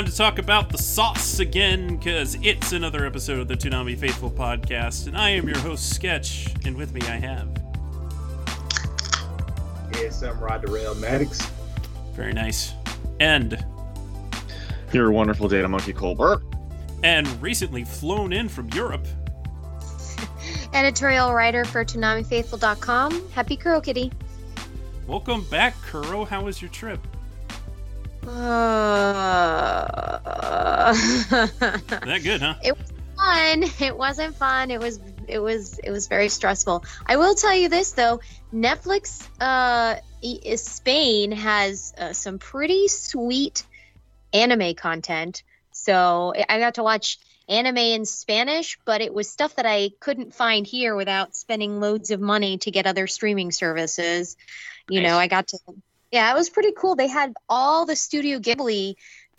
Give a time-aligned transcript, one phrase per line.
[0.00, 4.30] Time to talk about the sauce again, because it's another episode of the Toonami Faithful
[4.30, 7.50] podcast, and I am your host, Sketch, and with me I have.
[9.94, 11.46] Yeah, Samurai Darrell Maddox.
[12.14, 12.72] Very nice.
[13.18, 13.62] And,
[14.94, 16.44] Your wonderful data monkey Colbert.
[17.02, 19.06] and recently flown in from Europe,
[20.72, 23.28] editorial writer for ToonamiFaithful.com.
[23.32, 24.10] Happy Kuro Kitty.
[25.06, 26.24] welcome back, Kuro.
[26.24, 27.06] How was your trip?
[28.26, 29.86] Uh,
[30.92, 32.54] That good, huh?
[32.62, 33.64] It was fun.
[33.86, 34.70] It wasn't fun.
[34.70, 36.84] It was it was it was very stressful.
[37.06, 38.20] I will tell you this though,
[38.52, 43.64] Netflix uh i- Spain has uh, some pretty sweet
[44.32, 45.42] anime content.
[45.72, 49.90] So I- I got to watch anime in Spanish, but it was stuff that I
[50.00, 54.36] couldn't find here without spending loads of money to get other streaming services.
[54.88, 55.58] You know, I got to
[56.10, 56.96] Yeah, it was pretty cool.
[56.96, 58.94] They had all the Studio Ghibli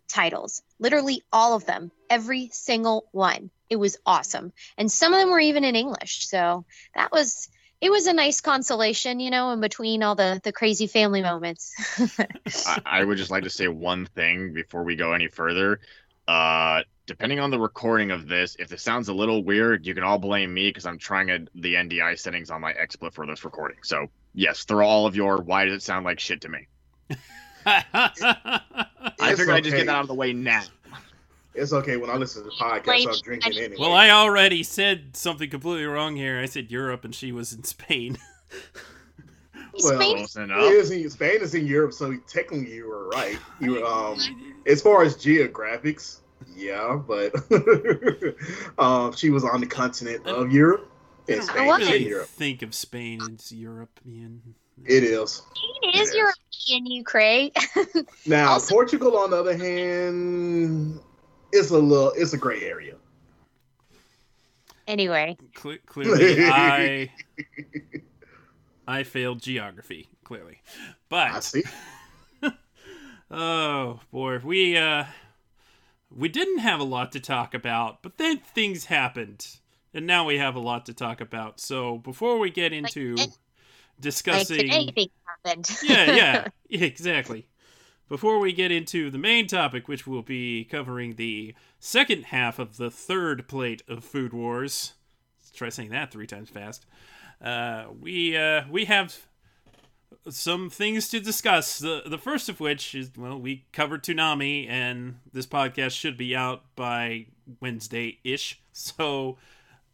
[0.08, 3.50] titles, literally all of them, every single one.
[3.69, 4.52] It was awesome.
[4.77, 6.27] And some of them were even in English.
[6.27, 7.49] So that was
[7.80, 11.73] it was a nice consolation, you know, in between all the the crazy family moments.
[12.67, 15.80] I, I would just like to say one thing before we go any further.
[16.27, 20.03] Uh, depending on the recording of this, if this sounds a little weird, you can
[20.03, 23.44] all blame me because I'm trying a, the NDI settings on my XSplit for this
[23.44, 23.77] recording.
[23.83, 26.67] So yes, throw all of your why does it sound like shit to me.
[27.66, 28.14] I
[29.19, 29.83] It's figured I'd just okay.
[29.83, 30.64] get that out of the way now.
[31.53, 33.75] It's okay when I listen to the podcast, I'm drinking anyway.
[33.77, 36.39] well, I already said something completely wrong here.
[36.39, 38.17] I said Europe, and she was in Spain.
[39.73, 40.64] Well, Spain Close It enough.
[40.64, 43.37] is in, Spain is in Europe, so technically you were right.
[43.59, 44.17] You um,
[44.67, 46.20] as far as geographics,
[46.55, 47.33] yeah, but
[48.77, 50.89] um, she was on the continent of Europe,
[51.30, 51.82] I and don't Spain What?
[51.82, 52.27] is in really Europe.
[52.27, 54.55] think of Spain as European.
[54.86, 55.42] It is
[55.83, 56.15] It is Yes.
[56.15, 57.55] European, you Craig.
[58.26, 58.52] now.
[58.53, 60.99] Also- Portugal, on the other hand,
[61.53, 62.11] it's a little.
[62.15, 62.95] It's a gray area.
[64.88, 67.11] anyway, Cle- clearly, I
[68.87, 70.09] I failed geography.
[70.23, 71.64] Clearly, I but see.
[73.31, 75.05] oh boy, we uh
[76.09, 79.47] we didn't have a lot to talk about, but then things happened,
[79.93, 81.59] and now we have a lot to talk about.
[81.59, 83.36] So before we get into Like- like
[83.99, 85.11] discussing, today things
[85.45, 85.70] happened.
[85.83, 87.47] yeah, yeah, yeah, exactly.
[88.09, 92.75] Before we get into the main topic, which will be covering the second half of
[92.77, 94.93] the third plate of Food Wars,
[95.39, 96.86] let's try saying that three times fast.
[97.43, 99.27] Uh, we uh, we have
[100.29, 101.79] some things to discuss.
[101.79, 106.35] The the first of which is well, we covered Toonami, and this podcast should be
[106.35, 107.27] out by
[107.59, 108.59] Wednesday ish.
[108.73, 109.37] So,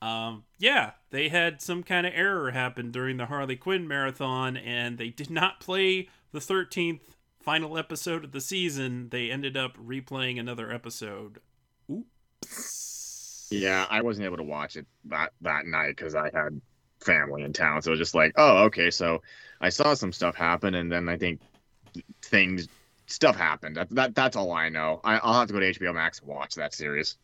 [0.03, 4.99] um, yeah, they had some kind of error happen during the Harley Quinn marathon, and
[4.99, 9.09] they did not play the thirteenth final episode of the season.
[9.09, 11.39] They ended up replaying another episode.
[11.91, 13.47] Oops.
[13.49, 16.61] Yeah, I wasn't able to watch it that that night because I had
[16.99, 17.81] family in town.
[17.81, 18.91] So it was just like, oh, okay.
[18.91, 19.21] So
[19.59, 21.41] I saw some stuff happen, and then I think
[22.21, 22.67] things
[23.07, 23.77] stuff happened.
[23.77, 25.01] That, that that's all I know.
[25.03, 27.17] I, I'll have to go to HBO Max and watch that series.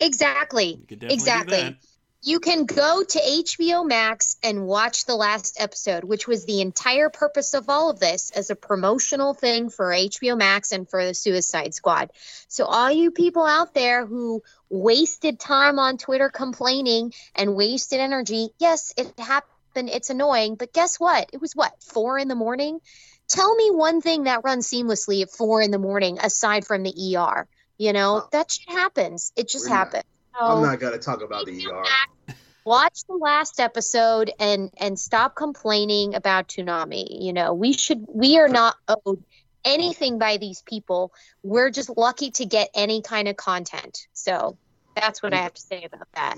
[0.00, 0.74] exactly.
[0.80, 1.78] You could definitely do Exactly.
[2.24, 7.10] You can go to HBO Max and watch the last episode, which was the entire
[7.10, 11.14] purpose of all of this as a promotional thing for HBO Max and for the
[11.14, 12.12] Suicide Squad.
[12.46, 18.48] So, all you people out there who wasted time on Twitter complaining and wasted energy,
[18.58, 19.90] yes, it happened.
[19.90, 20.56] It's annoying.
[20.56, 21.30] But guess what?
[21.32, 22.80] It was what, four in the morning?
[23.28, 27.16] Tell me one thing that runs seamlessly at four in the morning aside from the
[27.16, 27.46] ER.
[27.78, 29.32] You know, that shit happens.
[29.36, 30.04] It just We're not- happened.
[30.40, 32.34] I'm not going to talk about the ER.
[32.64, 37.22] watch the last episode and and stop complaining about Toonami.
[37.22, 39.22] You know, we should we are not owed
[39.64, 41.12] anything by these people.
[41.42, 44.06] We're just lucky to get any kind of content.
[44.12, 44.58] So
[44.96, 46.36] that's what I have to say about that.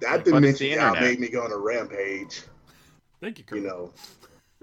[0.00, 1.02] That But it's the dimension y'all internet.
[1.02, 2.42] made me go on a rampage.
[3.20, 3.58] Thank you, Kurt.
[3.60, 3.92] You know,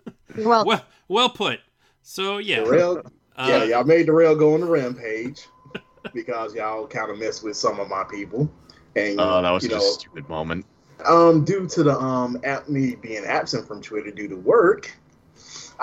[0.37, 1.59] Well, Well, well put.
[2.01, 3.01] So yeah, Darrell,
[3.35, 5.47] uh, yeah, y'all made Darrell go on a rampage
[6.13, 8.51] because y'all kind of messed with some of my people,
[8.95, 10.65] and Oh, that was you such know, a stupid moment.
[11.05, 14.91] um, due to the um, at me being absent from Twitter due to work,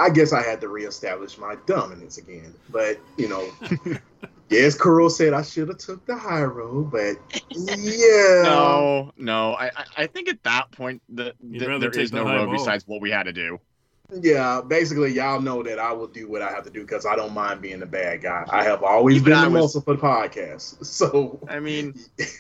[0.01, 2.55] I guess I had to reestablish my dominance again.
[2.71, 3.47] But you know,
[4.49, 7.17] yes, Kuro said I should have took the high road, but
[7.51, 9.53] yeah, No, no.
[9.55, 12.47] I, I- I think at that point, the, You'd the, rather there the no road
[12.47, 12.55] ball.
[12.59, 13.59] besides what we had to do.
[14.23, 14.61] Yeah.
[14.67, 17.33] Basically, y'all know that I will do what I have to do because I don't
[17.35, 18.45] mind being the bad guy.
[18.51, 21.99] I have always Even been I the was- muscle for the podcast, so I mean,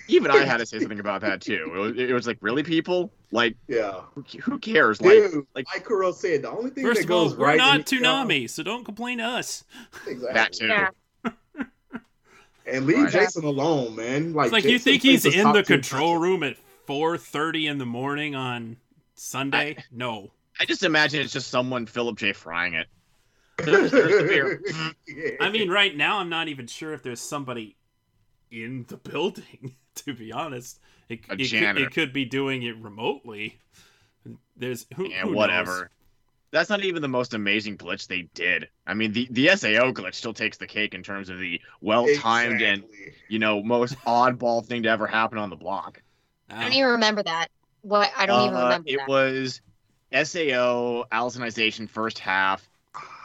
[0.08, 1.70] even I had to say something about that too.
[1.74, 3.12] It was, it was like, really, people?
[3.32, 4.00] Like, yeah.
[4.14, 5.00] who, who cares?
[5.00, 7.46] Like, Dude, like- like, Kuro said, the only thing First that of all, goes we're
[7.46, 9.64] right not in the- Toonami, so don't complain to us.
[10.06, 10.32] Exactly.
[10.34, 10.66] that too.
[10.66, 10.88] Yeah.
[12.66, 13.12] And leave Right.
[13.12, 14.32] Jason alone, man.
[14.32, 16.22] Like, It's like you think he's in the control content.
[16.22, 16.56] room at
[16.86, 18.76] 4:30 in the morning on
[19.14, 19.76] Sunday?
[19.90, 20.30] No.
[20.60, 22.32] I just imagine it's just someone Philip J.
[22.34, 22.86] frying it.
[23.56, 25.36] There's- there's the beer.
[25.40, 27.76] I mean, right now I'm not even sure if there's somebody
[28.50, 29.76] in the building.
[29.96, 30.78] To be honest,
[31.08, 33.58] it, A it, could, it could be doing it remotely.
[34.56, 35.72] There's who, Yeah, who whatever.
[35.80, 35.88] knows?
[36.52, 38.68] That's not even the most amazing glitch they did.
[38.86, 42.06] I mean, the, the SAO glitch still takes the cake in terms of the well
[42.16, 42.84] timed and
[43.28, 46.00] you know most oddball thing to ever happen on the block.
[46.48, 47.48] I don't even remember that.
[47.82, 49.08] What I don't even Uh, remember It that.
[49.08, 49.60] was
[50.12, 52.68] SAO Alicization first half.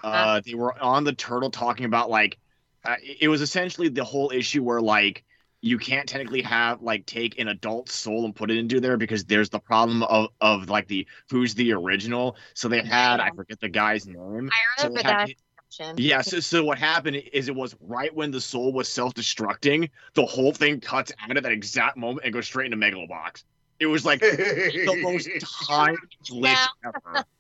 [0.03, 2.37] Uh, they were on the turtle talking about like
[2.83, 5.23] uh, it was essentially the whole issue where like
[5.61, 9.25] you can't technically have like take an adult soul and put it into there because
[9.25, 12.35] there's the problem of of like the who's the original.
[12.53, 14.51] So they had I forget the guy's name.
[14.51, 15.99] I So remember had- that.
[15.99, 20.25] yeah, so, so what happened is it was right when the soul was self-destructing, the
[20.25, 23.43] whole thing cuts out at that exact moment and goes straight into Megalobox.
[23.79, 25.29] It was like the most
[25.67, 27.25] timed glitch ever.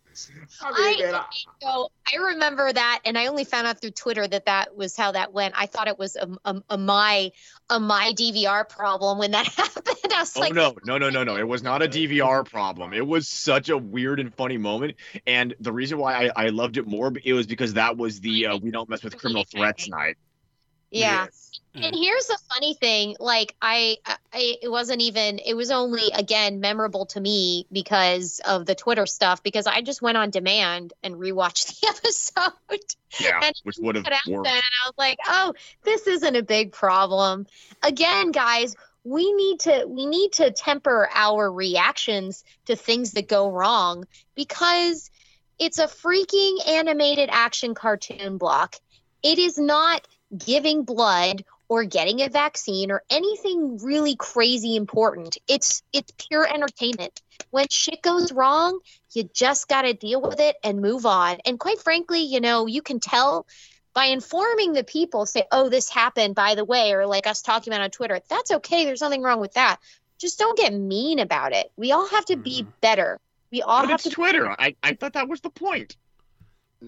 [0.61, 1.25] I mean, man, I-
[1.61, 5.11] So I remember that, and I only found out through Twitter that that was how
[5.11, 5.55] that went.
[5.57, 7.31] I thought it was a, a, a my
[7.69, 10.13] a my DVR problem when that happened.
[10.13, 11.35] I was Oh like, no, no, no, no, no!
[11.35, 12.93] It was not a DVR problem.
[12.93, 14.95] It was such a weird and funny moment,
[15.27, 18.47] and the reason why I, I loved it more it was because that was the
[18.47, 20.17] uh, we don't mess with criminal threats night.
[20.95, 21.25] Yeah.
[21.25, 21.41] yes.
[21.77, 25.39] And here's the funny thing, like I, I, it wasn't even.
[25.39, 29.43] It was only again memorable to me because of the Twitter stuff.
[29.43, 32.79] Because I just went on demand and rewatched the episode.
[33.19, 34.47] Yeah, And which would have it worked.
[34.47, 35.53] and I was like, oh,
[35.83, 37.45] this isn't a big problem.
[37.83, 43.51] Again, guys, we need to we need to temper our reactions to things that go
[43.51, 45.11] wrong because
[45.59, 48.77] it's a freaking animated action cartoon block.
[49.23, 55.37] It is not giving blood or getting a vaccine or anything really crazy important.
[55.47, 57.21] It's it's pure entertainment.
[57.49, 58.79] When shit goes wrong,
[59.13, 61.37] you just got to deal with it and move on.
[61.45, 63.47] And quite frankly, you know, you can tell
[63.93, 67.71] by informing the people, say, oh, this happened, by the way, or like us talking
[67.71, 68.83] about on Twitter, that's okay.
[68.83, 69.77] There's nothing wrong with that.
[70.19, 71.71] Just don't get mean about it.
[71.77, 72.67] We all have to be Mhm.
[72.81, 73.19] better.
[73.51, 74.49] We all But have it's to Twitter.
[74.49, 75.95] I, I thought that was the point.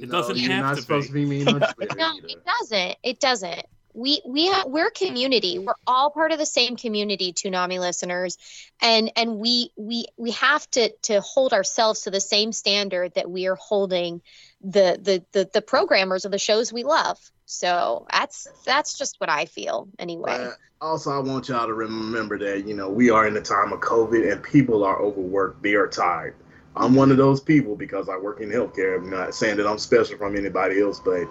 [0.02, 1.24] It doesn't you're have not to supposed be.
[1.24, 2.28] to be mean on Twitter No, either.
[2.28, 2.96] it doesn't.
[3.04, 3.66] It doesn't.
[3.94, 5.58] We we ha- we're community.
[5.58, 8.38] We're all part of the same community, Toonami listeners,
[8.80, 13.28] and and we we we have to to hold ourselves to the same standard that
[13.30, 14.22] we are holding
[14.62, 17.18] the the the, the programmers of the shows we love.
[17.46, 20.38] So that's that's just what I feel anyway.
[20.38, 23.74] But also, I want y'all to remember that you know we are in the time
[23.74, 25.64] of COVID and people are overworked.
[25.64, 26.36] They are tired.
[26.78, 28.98] I'm one of those people because I work in healthcare.
[28.98, 31.28] I'm not saying that I'm special from anybody else, but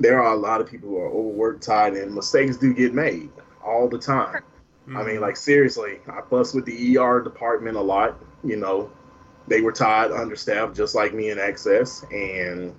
[0.00, 3.30] there are a lot of people who are overworked, tired, and mistakes do get made
[3.64, 4.42] all the time.
[4.94, 5.04] I Mm-hmm.
[5.04, 8.18] mean, like seriously, I fuss with the ER department a lot.
[8.44, 8.90] You know,
[9.48, 12.74] they were tired, understaffed, just like me in Access, and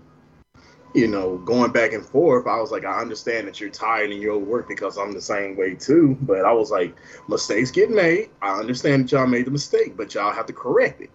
[0.93, 2.48] you know, going back and forth.
[2.48, 5.55] I was like, I understand that you're tired and you're overworked because I'm the same
[5.57, 6.17] way too.
[6.22, 6.95] But I was like,
[7.27, 8.29] mistakes get made.
[8.41, 11.10] I understand that y'all made the mistake, but y'all have to correct it.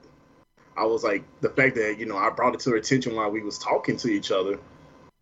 [0.80, 3.30] I was like, the fact that you know I brought it to her attention while
[3.30, 4.58] we was talking to each other.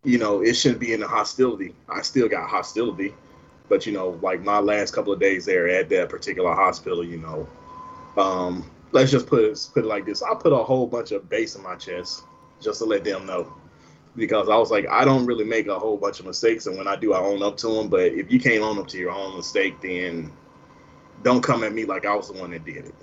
[0.04, 1.74] You know, it shouldn't be in the hostility.
[1.88, 3.12] I still got hostility.
[3.68, 7.18] But you know, like my last couple of days there at that particular hospital, you
[7.18, 7.48] know,
[8.16, 11.28] um, let's just put it put it like this: I put a whole bunch of
[11.28, 12.22] bass in my chest
[12.60, 13.52] just to let them know,
[14.16, 16.86] because I was like, I don't really make a whole bunch of mistakes, and when
[16.86, 17.88] I do, I own up to them.
[17.88, 20.32] But if you can't own up to your own mistake, then
[21.24, 22.94] don't come at me like I was the one that did it.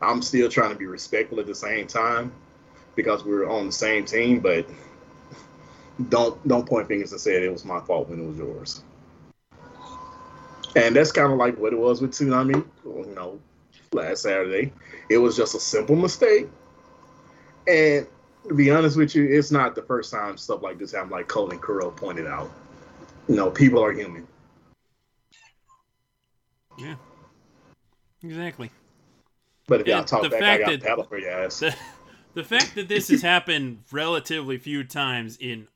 [0.00, 2.32] I'm still trying to be respectful at the same time
[2.94, 4.68] because we're on the same team, but
[6.08, 8.82] don't don't point fingers and say it was my fault when it was yours.
[10.76, 13.40] And that's kind of like what it was with Toonami, you know,
[13.92, 14.72] last Saturday.
[15.08, 16.48] It was just a simple mistake.
[17.66, 18.06] And
[18.46, 21.26] to be honest with you, it's not the first time stuff like this happened, like
[21.26, 22.50] Colin Kuro pointed out.
[23.28, 24.26] You know, people are human.
[26.78, 26.94] Yeah.
[28.22, 28.70] Exactly.
[29.68, 31.60] But if Yeah, y'all talk the back, I fact got that- paddle for your ass.
[31.60, 31.74] The,
[32.34, 35.68] the fact that this has happened relatively few times in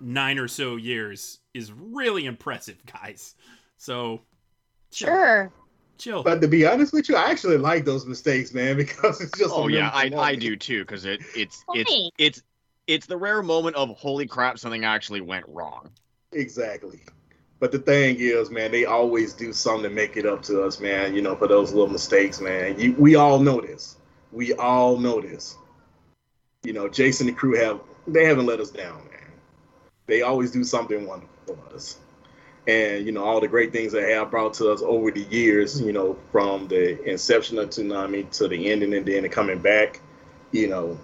[0.00, 3.34] nine or so years is really impressive, guys.
[3.78, 4.22] So
[4.90, 5.52] chill, Sure.
[5.98, 6.22] chill.
[6.22, 9.52] But to be honest with you, I actually like those mistakes, man, because it's just.
[9.52, 12.12] Oh yeah, I, I do too, because it it's it's Funny.
[12.18, 12.42] it's
[12.86, 15.90] it's the rare moment of holy crap, something actually went wrong.
[16.32, 17.00] Exactly.
[17.62, 20.80] But the thing is, man, they always do something to make it up to us,
[20.80, 21.14] man.
[21.14, 22.76] You know, for those little mistakes, man.
[22.76, 23.98] You, we all know this.
[24.32, 25.56] We all know this.
[26.64, 29.30] You know, Jason and the crew have they haven't let us down, man.
[30.08, 31.98] They always do something wonderful for us.
[32.66, 35.80] And you know, all the great things they have brought to us over the years,
[35.80, 40.00] you know, from the inception of Toonami to the ending and then coming back,
[40.50, 40.98] you know,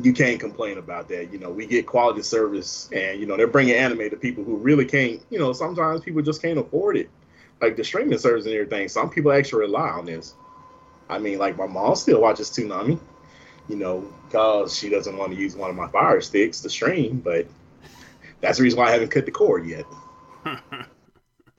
[0.00, 1.32] you can't complain about that.
[1.32, 4.56] You know, we get quality service, and you know they're bringing anime to people who
[4.56, 5.20] really can't.
[5.30, 7.10] You know, sometimes people just can't afford it,
[7.60, 8.88] like the streaming service and everything.
[8.88, 10.34] Some people actually rely on this.
[11.08, 12.98] I mean, like my mom still watches Toonami,
[13.68, 17.20] you know, because she doesn't want to use one of my Fire Sticks to stream,
[17.20, 17.46] but
[18.40, 19.84] that's the reason why I haven't cut the cord yet.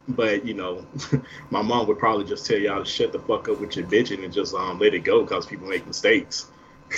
[0.07, 0.85] But you know,
[1.49, 4.23] my mom would probably just tell y'all to shut the fuck up with your bitching
[4.23, 6.47] and just um let it go because people make mistakes.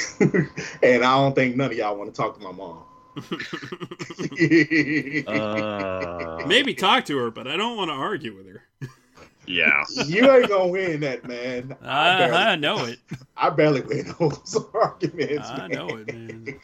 [0.20, 2.84] and I don't think none of y'all want to talk to my mom.
[5.28, 8.64] Uh, Maybe talk to her, but I don't want to argue with her.
[9.48, 9.84] yeah.
[10.06, 11.76] you ain't gonna win that, man.
[11.82, 13.00] I I, barely, I know it.
[13.38, 15.50] I barely win those arguments.
[15.50, 15.72] I man.
[15.72, 16.60] know it, man.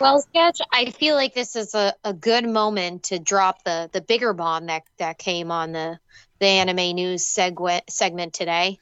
[0.00, 4.00] Well, Sketch, I feel like this is a, a good moment to drop the, the
[4.00, 5.98] bigger bomb that, that came on the,
[6.40, 8.78] the anime news segment segment today.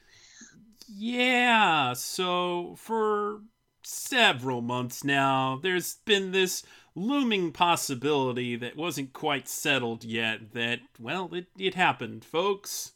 [0.93, 3.41] Yeah, so for
[3.81, 6.63] several months now, there's been this
[6.95, 12.91] looming possibility that wasn't quite settled yet that, well, it, it happened, folks.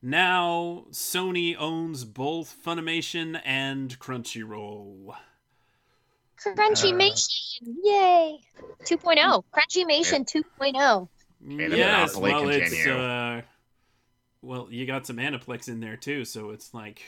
[0.00, 5.14] Now, Sony owns both Funimation and Crunchyroll.
[6.44, 8.40] Crunchymation, yay!
[8.84, 11.08] 2.0, Crunchymation 2.0.
[11.40, 13.42] May the yes, monopoly well, it's uh,
[14.42, 17.00] well, you got some Aniplex in there too, so it's like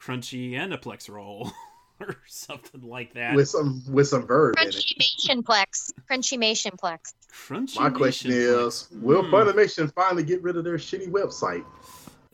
[0.00, 1.50] crunchy Aniplex roll
[2.00, 3.34] or something like that.
[3.34, 4.74] with some with some VRV in it.
[4.74, 5.92] Crunchymation Plex.
[6.10, 7.14] Crunchymation Plex.
[7.32, 7.76] crunchy.
[7.80, 9.34] My question Nation is, will Hmm.
[9.34, 11.64] Funimation finally get rid of their shitty website?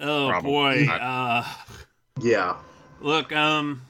[0.00, 0.86] Oh Probably boy.
[0.92, 1.44] Uh,
[2.20, 2.56] Yeah,
[3.00, 3.82] look, um,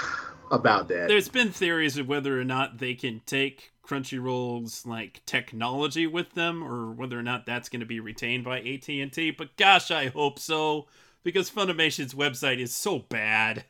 [0.50, 1.08] about that.
[1.08, 6.62] there's been theories of whether or not they can take Crunchyroll's like technology with them,
[6.62, 9.30] or whether or not that's going to be retained by AT and T.
[9.30, 10.86] But gosh, I hope so,
[11.22, 13.64] because Funimation's website is so bad.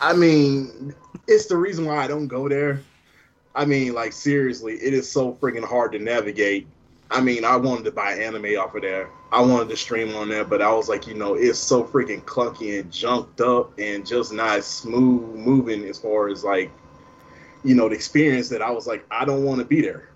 [0.00, 0.94] I mean,
[1.26, 2.82] it's the reason why I don't go there.
[3.54, 6.66] I mean, like seriously, it is so freaking hard to navigate.
[7.10, 9.10] I mean, I wanted to buy anime off of there.
[9.30, 12.22] I wanted to stream on there, but I was like, you know, it's so freaking
[12.24, 16.70] clunky and junked up and just not smooth moving as far as like,
[17.64, 20.08] you know, the experience that I was like, I don't want to be there.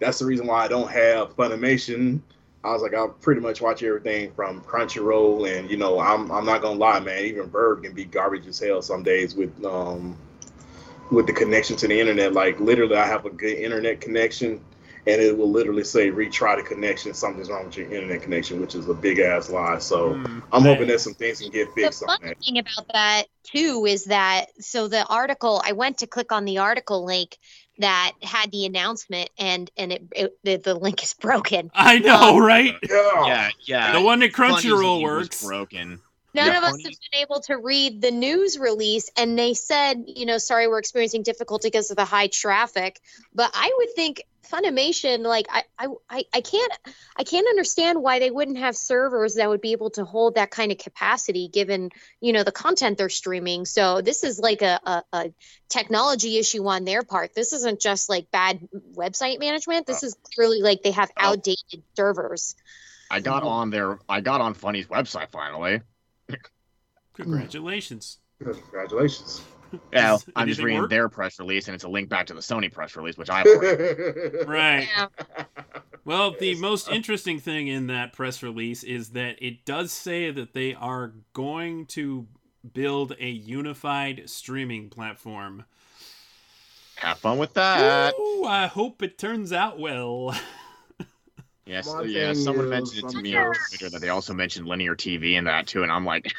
[0.00, 2.20] That's the reason why I don't have Funimation.
[2.64, 6.44] I was like, I'll pretty much watch everything from Crunchyroll, and you know, I'm I'm
[6.46, 7.24] not gonna lie, man.
[7.24, 10.16] Even VRV can be garbage as hell some days with um
[11.10, 12.32] with the connection to the internet.
[12.32, 14.60] Like literally, I have a good internet connection,
[15.06, 17.14] and it will literally say retry the connection.
[17.14, 19.78] Something's wrong with your internet connection, which is a big ass lie.
[19.78, 22.36] So Hmm, I'm hoping that some things can get The fixed on funny that.
[22.44, 26.58] thing about that too is that so the article I went to click on the
[26.58, 27.38] article link
[27.78, 31.70] that had the announcement and and it, it the, the link is broken.
[31.74, 32.74] I know, right?
[32.88, 33.26] Yeah.
[33.26, 33.92] Yeah, yeah.
[33.92, 35.42] The one that Crunchyroll works.
[35.42, 36.00] broken.
[36.34, 40.26] None of us have been able to read the news release, and they said, you
[40.26, 43.00] know, sorry, we're experiencing difficulty because of the high traffic.
[43.34, 46.72] But I would think Funimation, like, I, I, I, I can't,
[47.16, 50.50] I can't understand why they wouldn't have servers that would be able to hold that
[50.50, 53.64] kind of capacity, given, you know, the content they're streaming.
[53.64, 55.32] So this is like a, a, a
[55.68, 57.34] technology issue on their part.
[57.34, 59.86] This isn't just like bad website management.
[59.86, 61.30] This uh, is clearly like they have Oh.
[61.30, 62.56] outdated servers.
[63.10, 65.80] I got on their I got on Funny's website finally.
[67.14, 68.18] Congratulations.
[68.42, 69.42] Congratulations.
[69.92, 70.90] Yeah, Does I'm just reading work?
[70.90, 73.42] their press release and it's a link back to the Sony press release, which I.
[74.44, 74.88] Right.
[74.96, 75.06] Yeah.
[76.04, 76.58] Well, the Yes.
[76.58, 81.12] most interesting thing in that press release is that it does say that they are
[81.34, 82.26] going to
[82.72, 85.62] build a unified streaming platform.
[86.96, 88.12] Have fun with that.
[88.18, 90.34] Ooh, I hope it turns out well.
[91.66, 92.32] Yes, yeah.
[92.32, 95.44] Someone mentioned it to me sure- on Twitter that they also mentioned linear TV in
[95.44, 96.32] that too, and I'm like,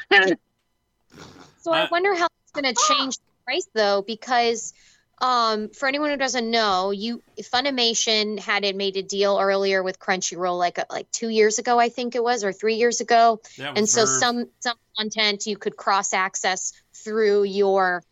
[1.62, 4.74] So I Uh, wonder how it's going to change the price though, because
[5.20, 10.00] um, for anyone who doesn't know, you Funimation had it made a deal earlier with
[10.00, 13.40] Crunchyroll, like uh, like two years ago, I think it was, or three years ago,
[13.58, 18.02] and so some some content you could cross access through your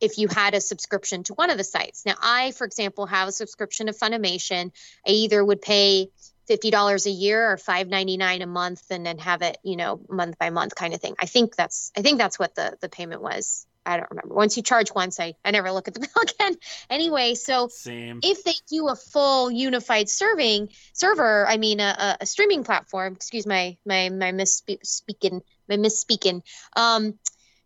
[0.00, 2.04] if you had a subscription to one of the sites.
[2.04, 4.72] Now, I, for example, have a subscription to Funimation.
[5.06, 6.08] I either would pay
[6.46, 9.76] fifty dollars a year or five ninety nine a month, and then have it, you
[9.76, 11.14] know, month by month kind of thing.
[11.18, 13.66] I think that's I think that's what the the payment was.
[13.86, 14.34] I don't remember.
[14.34, 16.56] Once you charge once, I I never look at the bill again.
[16.90, 18.20] Anyway, so Same.
[18.22, 23.14] if they do a full unified serving server, I mean a, a, a streaming platform.
[23.14, 26.42] Excuse my my my misspeaking my misspeaking.
[26.74, 27.18] Um,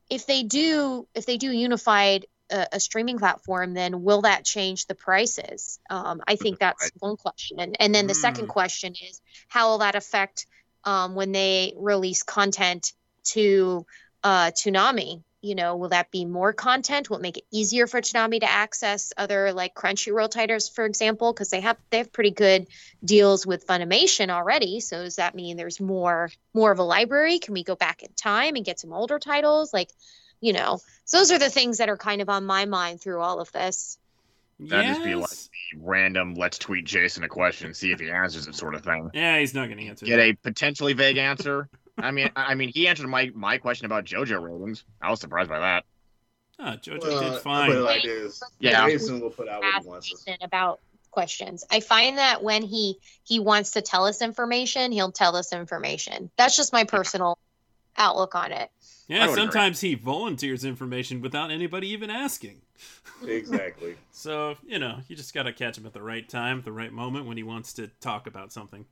[0.09, 4.87] if they do if they do unified a, a, streaming platform, then will that change
[4.87, 5.79] the prices?
[5.89, 8.51] Um, I think that's one question, and and then the second Hmm.
[8.51, 10.47] question is how will that affect
[10.85, 12.93] um, when they release content
[13.25, 13.87] to
[14.23, 15.23] uh, Toonami?
[15.43, 17.09] You know, will that be more content?
[17.09, 21.33] Will it make it easier for Toonami to access other like Crunchyroll titles, for example,
[21.33, 22.67] because they have they have pretty good
[23.03, 24.81] deals with Funimation already.
[24.81, 27.39] So does that mean there's more more of a library?
[27.39, 29.73] Can we go back in time and get some older titles?
[29.73, 29.91] Like,
[30.41, 33.21] you know, so those are the things that are kind of on my mind through
[33.21, 33.99] all of this.
[34.59, 35.31] That'd just be like
[35.79, 36.35] random.
[36.35, 39.11] Let's tweet Jason a question, see if he answers it, sort of thing.
[39.15, 40.05] Yeah, he's not going to answer.
[40.05, 40.23] Get that.
[40.27, 41.69] a potentially vague answer.
[41.97, 44.85] I mean, I I mean, he answered my my question about JoJo ratings.
[45.01, 45.85] I was surprised by that.
[46.59, 47.71] Oh, JoJo Well, did fine.
[47.71, 48.43] put it like this.
[48.59, 48.87] Yeah.
[48.87, 50.09] Jason will put out what he wants.
[50.11, 50.81] to- Jason about
[51.11, 51.65] questions.
[51.71, 56.31] I find that when he he wants to tell us information, he'll tell us information.
[56.37, 57.39] That's just my personal
[58.01, 58.71] outlook on it.
[59.09, 59.43] Yeah, would agree.
[59.43, 62.63] sometimes he volunteers information without anybody even asking.
[63.27, 63.97] Exactly.
[64.13, 66.73] So, you know, you just got to catch him at the right time, at the
[66.73, 68.87] right moment when he wants to talk about something.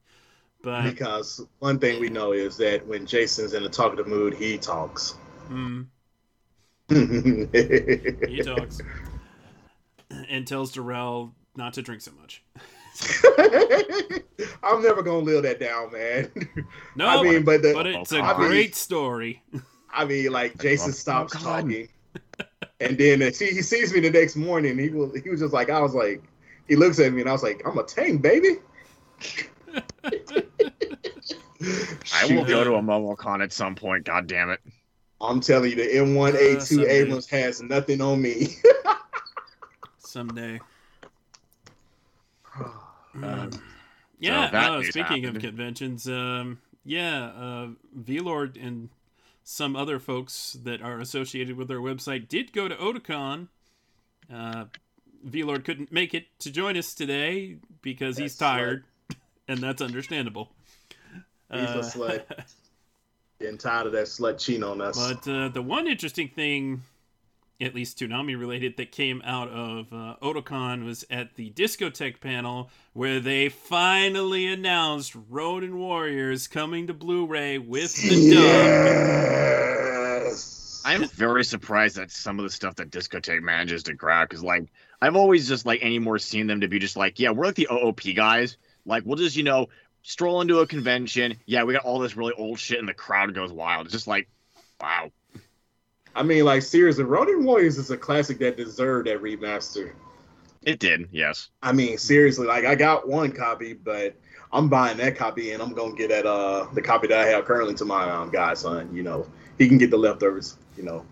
[0.63, 4.59] But, because one thing we know is that when Jason's in a talkative mood, he
[4.59, 5.15] talks.
[5.49, 5.87] mm,
[6.91, 8.83] he he talks
[10.29, 12.43] and tells Darrell not to drink so much.
[14.63, 16.31] I'm never gonna live that down, man.
[16.97, 19.43] No, I mean, but the, but it's a I mean- great story.
[19.93, 21.43] I mean, like Jason Oh, stops God.
[21.63, 21.89] talking,
[22.81, 24.79] and then uh, he, he sees me the next morning.
[24.79, 26.23] He was he was just like I was like
[26.69, 28.57] he looks at me and I was like I'm a tame baby.
[32.15, 34.05] I will go to a MomoCon at some point.
[34.05, 34.61] God damn it!
[35.21, 36.87] I'm telling you, the M1A2 Uh.
[36.89, 38.57] Abrams has nothing on me.
[39.99, 40.61] Someday.
[43.15, 43.61] Mm.
[44.19, 47.69] yeah, that uh, news speaking of conventions, um, yeah, uh,
[47.99, 48.89] VLord and
[49.45, 53.49] some other folks that are associated with their website did go to Otakon.
[54.33, 54.67] Uh,
[55.27, 58.85] VLord couldn't make it to join us today because he's That's tired,
[59.49, 60.51] and that's understandable.
[61.51, 62.23] He's a Uh, slut.
[63.41, 64.97] Getting tired of that slut cheating on us.
[64.99, 66.83] But uh, the one interesting thing,
[67.61, 72.71] at least Toonami related, that came out of uh, Otakon was at the Discotek panel
[72.93, 79.49] where they finally announced Ronin Warriors coming to Blu-ray with the dub.
[80.85, 84.71] I'm very surprised at some of the stuff that Discotek manages to grab because, like,
[85.03, 87.69] I've always just like anymore seen them to be just like, yeah, we're like the
[87.71, 88.57] OOP guys.
[88.87, 89.69] Like, we'll just you know
[90.03, 91.37] stroll into a convention.
[91.45, 93.87] Yeah, we got all this really old shit, and the crowd goes wild.
[93.87, 94.29] It's just like,
[94.81, 95.11] wow.
[96.19, 99.93] I mean, like seriously, Ronin Warriors is a classic that deserved that remaster.
[100.63, 101.51] It did, yes.
[101.63, 104.17] I mean, seriously, like I got one copy, but
[104.53, 107.45] I'm buying that copy and I'm gonna get that uh the copy that I have
[107.45, 108.95] currently to my um godson.
[108.95, 109.27] You know,
[109.59, 110.57] he can get the leftovers.
[110.77, 111.07] You know,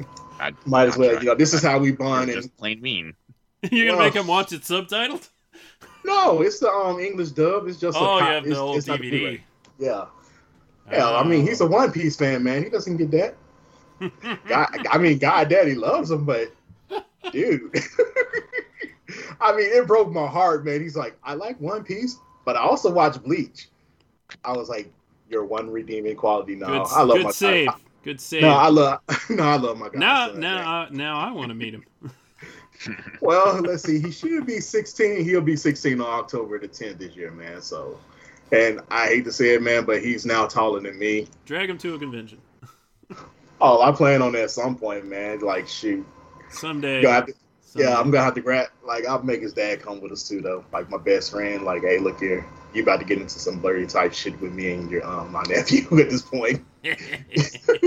[0.40, 1.10] I, might as well.
[1.12, 1.24] Gotcha.
[1.24, 2.30] You know, this is how we you're bond.
[2.30, 3.14] And just plain mean.
[3.70, 5.28] You're gonna Well- make him watch it subtitled?
[6.04, 7.68] no, it's the um English dub.
[7.68, 9.40] It's just a Oh, cop- you have the it's- old it's DVD.
[9.78, 10.06] Yeah,
[10.90, 11.10] yeah.
[11.10, 12.64] I mean, he's a One Piece fan, man.
[12.64, 13.36] He doesn't get that.
[14.48, 16.52] God, I mean, God, Daddy loves him, but
[17.32, 17.74] dude,
[19.40, 20.80] I mean, it broke my heart, man.
[20.80, 23.68] He's like, I like One Piece, but I also watch Bleach.
[24.44, 24.92] I was like,
[25.30, 26.54] you're one redeeming quality.
[26.54, 27.68] No, good, I love good my save.
[27.68, 28.42] I- Good save.
[28.42, 30.40] no, I love no, I love my now, godson.
[30.40, 31.84] now, uh, now I want to meet him.
[33.20, 33.98] Well, let's see.
[34.00, 35.24] He should be 16.
[35.24, 37.62] He'll be 16 on October the 10th this year, man.
[37.62, 37.98] So,
[38.52, 41.26] and I hate to say it, man, but he's now taller than me.
[41.46, 42.38] Drag him to a convention
[43.60, 45.40] Oh, I plan on that at some point, man.
[45.40, 46.06] Like, shoot.
[46.50, 47.04] someday.
[47.06, 47.28] Have
[47.60, 47.88] someday.
[47.88, 48.68] yeah, I'm gonna have to grab.
[48.84, 50.64] Like, I'll make his dad come with us too, though.
[50.72, 51.64] Like my best friend.
[51.64, 54.72] Like, hey, look here, you about to get into some blurry type shit with me
[54.72, 56.64] and your um my nephew at this point.
[56.84, 57.58] Nice.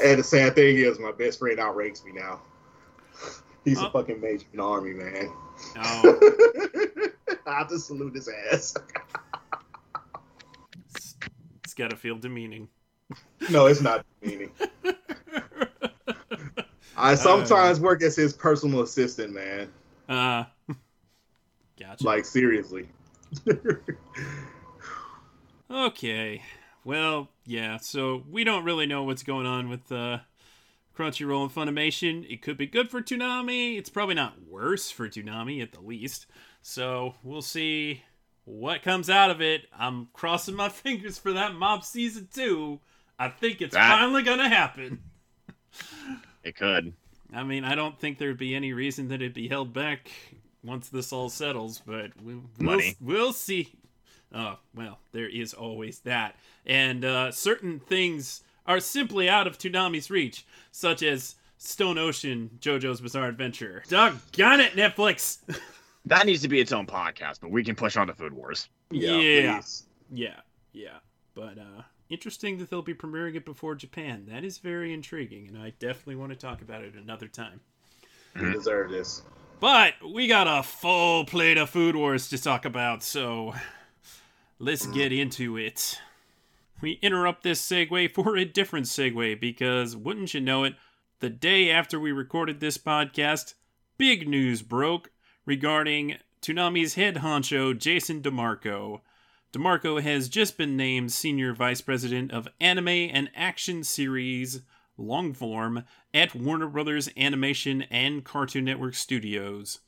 [0.00, 2.40] And the sad thing is, my best friend outranks me now.
[3.64, 3.86] He's Oh.
[3.86, 5.32] a fucking major in the army, man.
[5.76, 7.10] Oh,
[7.44, 8.74] I have to salute his ass.
[10.94, 11.16] it's,
[11.64, 12.68] it's got to feel demeaning.
[13.50, 14.50] No, it's not meaning.
[16.96, 19.68] I sometimes work as his personal assistant, man.
[20.08, 20.44] uh,
[21.78, 22.04] gotcha.
[22.04, 22.88] Like seriously.
[25.70, 26.42] Okay.
[26.84, 27.76] Well, yeah.
[27.78, 30.18] So we don't really know what's going on with uh,
[30.96, 32.30] Crunchyroll and Funimation.
[32.30, 33.78] It could be good for Toonami.
[33.78, 36.26] It's probably not worse for Toonami at the least.
[36.62, 38.02] So we'll see
[38.44, 39.66] what comes out of it.
[39.78, 42.80] I'm crossing my fingers for that Mob season two.
[43.18, 45.00] I think it's That- finally gonna happen.
[46.44, 46.94] It could.
[47.34, 50.10] I mean, I don't think there'd be any reason that it'd be held back
[50.64, 53.74] once this all settles, but we, we'll, we'll see.
[54.34, 56.36] Oh, well, there is always that.
[56.64, 63.00] And uh, certain things are simply out of Toonami's reach, such as Stone Ocean, JoJo's
[63.02, 63.82] Bizarre Adventure.
[63.88, 65.38] Doggone it, Netflix!
[66.06, 68.70] That needs to be its own podcast, but we can push on to Food Wars.
[68.90, 69.58] yeah.
[69.58, 69.82] please.
[70.10, 70.36] Yeah,
[70.72, 70.98] yeah.
[71.34, 74.26] But uh interesting that they'll be premiering it before Japan.
[74.28, 77.60] That is very intriguing, and I definitely want to talk about it another time.
[78.38, 79.22] You deserve this.
[79.60, 83.54] But we got a full plate of Food Wars to talk about, so
[84.58, 85.98] let's get into it.
[86.80, 90.74] We interrupt this segue for a different segue because, wouldn't you know it,
[91.20, 93.54] the day after we recorded this podcast,
[93.96, 95.10] big news broke
[95.44, 99.00] regarding Toonami's head honcho, Jason DeMarco.
[99.50, 104.60] DeMarco has just been named Senior Vice President of Anime and Action Series
[104.98, 109.78] Longform at Warner Brothers Animation and Cartoon Network Studios.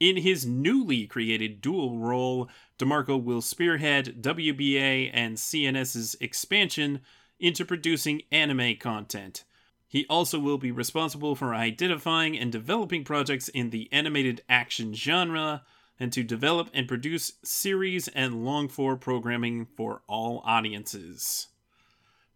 [0.00, 7.00] In his newly created dual role, DeMarco will spearhead WBA and CNS's expansion
[7.38, 9.44] into producing anime content.
[9.86, 15.62] He also will be responsible for identifying and developing projects in the animated action genre
[15.98, 21.48] and to develop and produce series and long form programming for all audiences.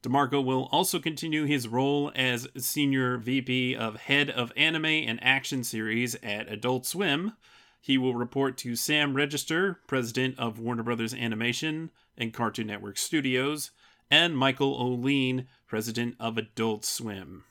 [0.02, 5.64] DeMarco will also continue his role as Senior VP of Head of Anime and Action
[5.64, 7.32] Series at Adult Swim.
[7.80, 13.72] He will report to Sam Register, President of Warner Brothers Animation and Cartoon Network Studios,
[14.10, 17.44] and Michael Ouweleen, President of Adult Swim.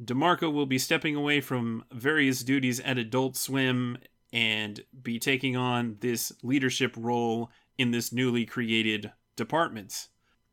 [0.00, 3.98] DeMarco will be stepping away from various duties at Adult Swim
[4.32, 10.08] and be taking on this leadership role in this newly created department.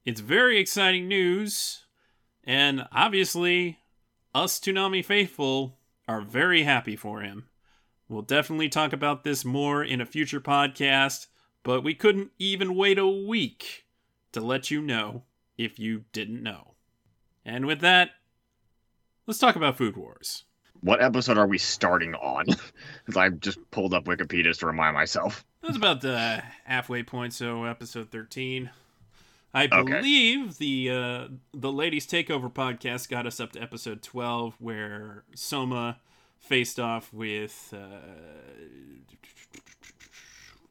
[0.05, 1.85] It's very exciting news,
[2.43, 3.79] and obviously,
[4.33, 7.47] us Toonami faithful are very happy for him.
[8.07, 11.27] We'll definitely talk about this more in a future podcast,
[11.63, 13.85] but we couldn't even wait a week
[14.31, 15.23] to let you know
[15.57, 16.73] if you didn't know.
[17.45, 18.11] And with that,
[19.27, 20.45] let's talk about Food Wars.
[20.81, 22.45] What episode are we starting on?
[23.05, 25.43] Because I just pulled up Wikipedia to remind myself.
[25.63, 28.69] That's about the halfway point, so episode 13.
[29.51, 29.93] I Okay.
[29.93, 35.97] believe the uh, the Ladies Takeover podcast got us up to episode 12, where Soma
[36.39, 37.73] faced off with.
[37.75, 37.97] Uh,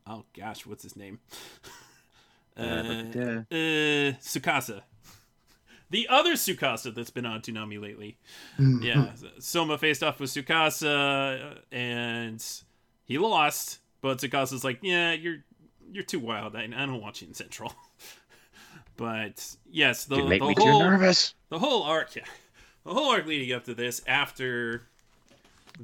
[0.07, 1.19] oh gosh, what's his name?
[2.57, 3.43] Uh, uh,
[4.19, 4.81] Tsukasa.
[5.91, 8.19] The other Tsukasa that's been on Toonami lately.
[8.59, 12.45] yeah, Soma faced off with Tsukasa, and
[13.05, 13.79] he lost.
[14.01, 15.39] But Tsukasa's like, "Yeah, you're
[15.91, 16.55] you're too wild.
[16.55, 17.73] I, I don't want you in Central."
[18.97, 21.35] but yes, the, make the me whole too nervous.
[21.49, 22.25] the whole arc, yeah,
[22.85, 24.83] the whole arc leading up to this, after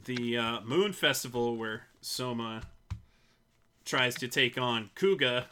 [0.05, 2.63] the uh, Moon Festival, where Soma
[3.85, 5.45] tries to take on Kuga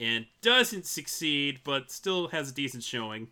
[0.00, 3.28] and doesn't succeed, but still has a decent showing.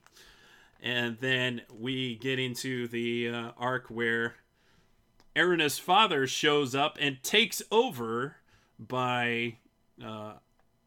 [0.82, 4.34] And then we get into the uh, arc where
[5.34, 8.36] Erina's father shows up and takes over
[8.78, 9.56] by
[10.04, 10.34] uh,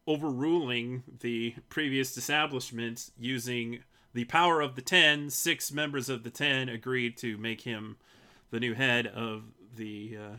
[0.06, 3.80] overruling the previous establishment using
[4.12, 5.30] the power of the ten.
[5.30, 7.96] Six members of the ten agreed to make him
[8.50, 9.42] the new head of
[9.76, 10.36] the uh,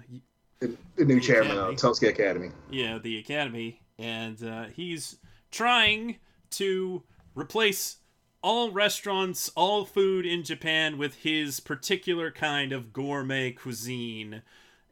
[0.59, 1.73] The, the new chairman Academy.
[1.75, 2.49] of Totsuki Academy.
[2.69, 5.17] yeah, the academy, and uh, he's
[5.51, 6.17] trying
[6.51, 7.03] to
[7.35, 7.97] replace
[8.41, 14.41] all restaurants, all food in Japan with his particular kind of gourmet cuisine.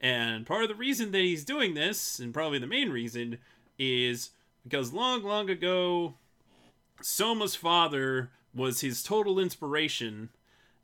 [0.00, 3.38] And part of the reason that he's doing this, and probably the main reason,
[3.78, 4.30] is
[4.62, 6.14] because long, long ago,
[7.02, 10.30] Soma's father was his total inspiration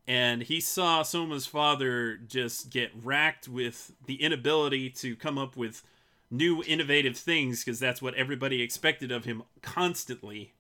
[0.06, 5.82] and he saw Soma's father just get racked with the inability to come up with
[6.30, 10.52] new innovative things because that's what everybody expected of him constantly.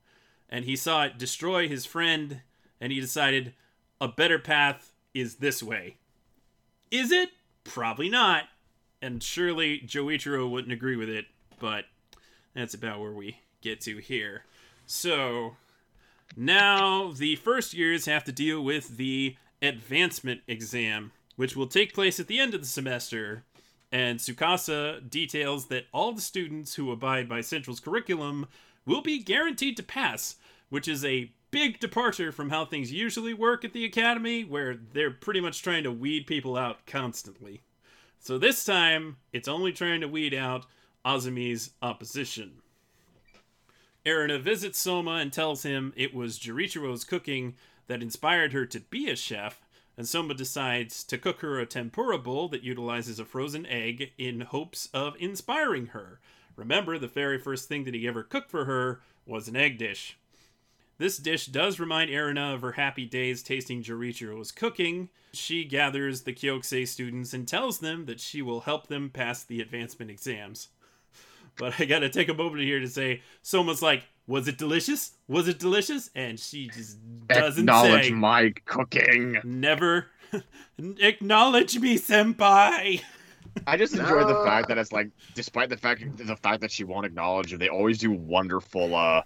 [0.48, 2.40] And he saw it destroy his friend,
[2.80, 3.54] and he decided
[4.00, 5.96] a better path is this way.
[6.90, 7.30] Is it?
[7.64, 8.44] Probably not.
[9.02, 11.26] And surely Joichiro wouldn't agree with it,
[11.58, 11.86] but
[12.54, 14.44] that's about where we get to here.
[14.86, 15.56] So,
[16.36, 22.20] now, the first years have to deal with the advancement exam, which will take place
[22.20, 23.44] at the end of the semester.
[23.92, 28.46] And Tsukasa details that all the students who abide by Central's curriculum
[28.86, 30.36] will be guaranteed to pass,
[30.70, 35.10] which is a big departure from how things usually work at the academy, where they're
[35.10, 37.62] pretty much trying to weed people out constantly.
[38.20, 40.66] So this time, it's only trying to weed out
[41.04, 42.62] Azami's opposition.
[44.04, 47.54] Erina visits Soma and tells him it was Joichiro's cooking
[47.88, 49.60] that inspired her to be a chef,
[49.96, 54.42] and Soma decides to cook her a tempura bowl that utilizes a frozen egg in
[54.42, 56.20] hopes of inspiring her.
[56.56, 60.18] Remember, the very first thing that he ever cooked for her was an egg dish.
[60.98, 65.10] This dish does remind Erina of her happy days tasting Joichiro's cooking.
[65.34, 69.60] She gathers the Kyokusei students and tells them that she will help them pass the
[69.60, 70.68] advancement exams.
[71.58, 75.12] But I gotta take a moment here to say, Soma's like, was it delicious?
[75.26, 76.10] Was it delicious?
[76.14, 78.10] And she just doesn't Acknowledge say.
[78.10, 79.40] my cooking.
[79.42, 80.08] Never
[80.78, 83.00] acknowledge me, senpai.
[83.66, 86.84] I just enjoy the fact that it's like, despite the fact the fact that she
[86.84, 89.22] won't acknowledge it, they always do wonderful, uh,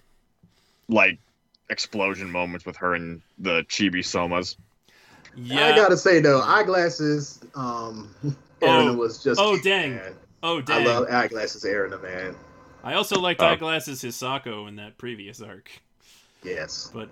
[0.88, 1.18] like
[1.68, 4.56] explosion moments with her and the chibi somas.
[5.36, 5.66] Yeah.
[5.68, 7.40] I gotta say though, eyeglasses.
[7.54, 8.14] Um,
[8.60, 9.40] Erina was just.
[9.40, 9.96] Oh, dang.
[9.96, 10.14] man.
[10.42, 12.34] oh I love eyeglasses, Erina, man.
[12.82, 13.46] I also liked Oh.
[13.46, 15.70] Eyeglasses Hisako in that previous arc,
[16.42, 16.90] Yes.
[16.92, 17.10] but I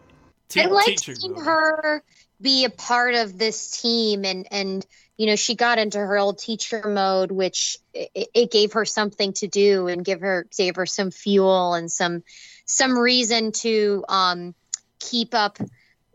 [0.49, 2.03] te- liked teacher seeing her
[2.41, 4.85] be a part of this team, and and
[5.19, 9.35] you know she got into her old teacher mode, which it, it gave her something
[9.35, 12.23] to do and give her gave her some fuel and some
[12.65, 14.55] some reason to um,
[15.01, 15.59] keep up,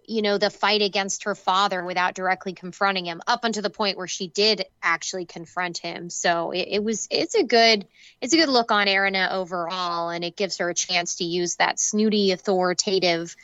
[0.08, 3.22] you know, the fight against her father without directly confronting him.
[3.28, 7.36] Up until the point where she did actually confront him, so it, it was it's
[7.36, 7.86] a good
[8.22, 11.58] it's a good look on Erina overall, and it gives her a chance to use
[11.58, 13.36] that snooty authoritative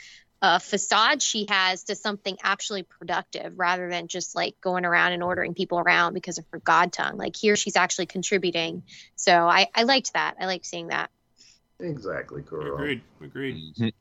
[0.41, 5.23] uh, facade she has to something actually productive rather than just like going around and
[5.23, 7.17] ordering people around because of her god tongue.
[7.17, 8.83] Like here, she's actually contributing.
[9.15, 10.35] So I, I liked that.
[10.39, 11.09] I liked seeing that.
[11.79, 12.75] Exactly, Kuro.
[12.75, 13.01] Agreed.
[13.21, 13.75] Agreed.
[13.75, 13.93] Mhm.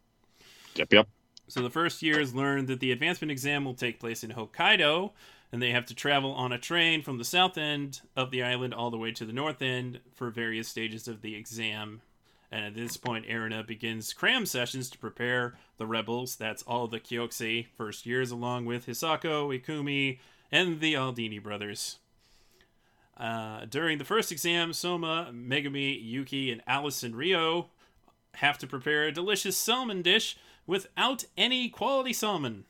[0.77, 1.09] Yep, yep.
[1.49, 5.13] So the first years learn that the advancement exam will take place in Hokkaido,
[5.51, 8.75] and they have to travel on a train from the south end of the island
[8.75, 12.03] all the way to the north end for various stages of the exam.
[12.51, 16.37] And at this point, Erina begins cram sessions to prepare the rebels.
[16.37, 20.19] That's all the Kyokusei first years, along with Hisako, Ikumi,
[20.51, 21.99] and the Aldini brothers.
[23.19, 27.71] Uh, during the first exam, Soma, Megumi, Yuki, and and Rio
[28.35, 32.65] have to prepare a delicious salmon dish without any quality salmon.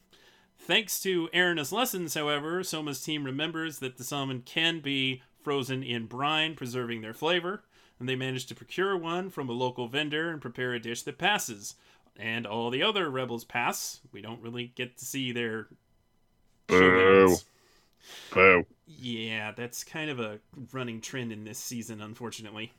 [0.59, 6.07] Thanks to Erina's lessons, however, Soma's team remembers that the salmon can be frozen in
[6.07, 7.63] brine, preserving their flavor,
[7.99, 11.19] and they manage to procure one from a local vendor and prepare a dish that
[11.19, 11.75] passes.
[12.17, 14.01] And all the other rebels pass.
[14.13, 15.69] We don't really get to see their
[16.67, 17.37] Boo.
[18.31, 18.67] Boo.
[18.87, 20.41] Yeah, that's kind of a
[20.73, 22.73] running trend in this season, unfortunately.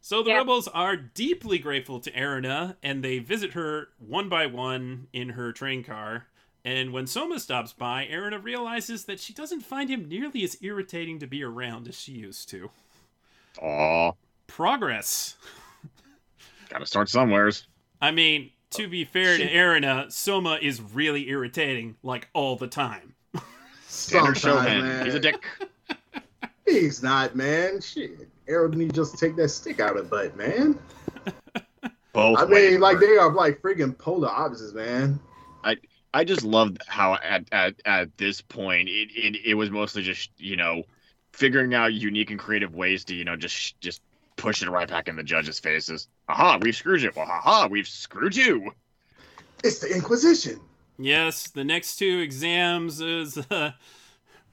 [0.00, 0.38] So the Yeah.
[0.38, 5.52] rebels are deeply grateful to Erina, and they visit her one by one in her
[5.52, 6.26] train car.
[6.64, 11.18] And when Soma stops by, Erina realizes that she doesn't find him nearly as irritating
[11.20, 12.70] to be around as she used to.
[13.60, 14.12] Aw,
[14.46, 15.36] Progress.
[16.68, 17.66] gotta start somewheres.
[18.00, 23.14] I mean, to be fair to Erina, Soma is really irritating, like all the time.
[23.86, 24.82] Standard Sometimes, showman.
[24.88, 25.04] man.
[25.06, 25.46] He's a dick.
[26.66, 27.80] He's not, man.
[27.80, 28.28] Shit.
[28.48, 30.78] Arrow need just take that stick out of butt, man.
[32.12, 32.38] Both.
[32.38, 35.18] I mean, like they are like freaking polar opposites, man.
[36.14, 40.30] I just loved how at at, at this point it, it it was mostly just
[40.38, 40.84] you know
[41.32, 44.00] figuring out unique and creative ways to you know just just
[44.36, 46.08] push it right back in the judges' faces.
[46.28, 47.12] Aha, we've screwed you.
[47.14, 48.72] Well, haha, we've screwed you.
[49.62, 50.60] It's the Inquisition.
[50.98, 53.72] Yes, the next two exams is uh,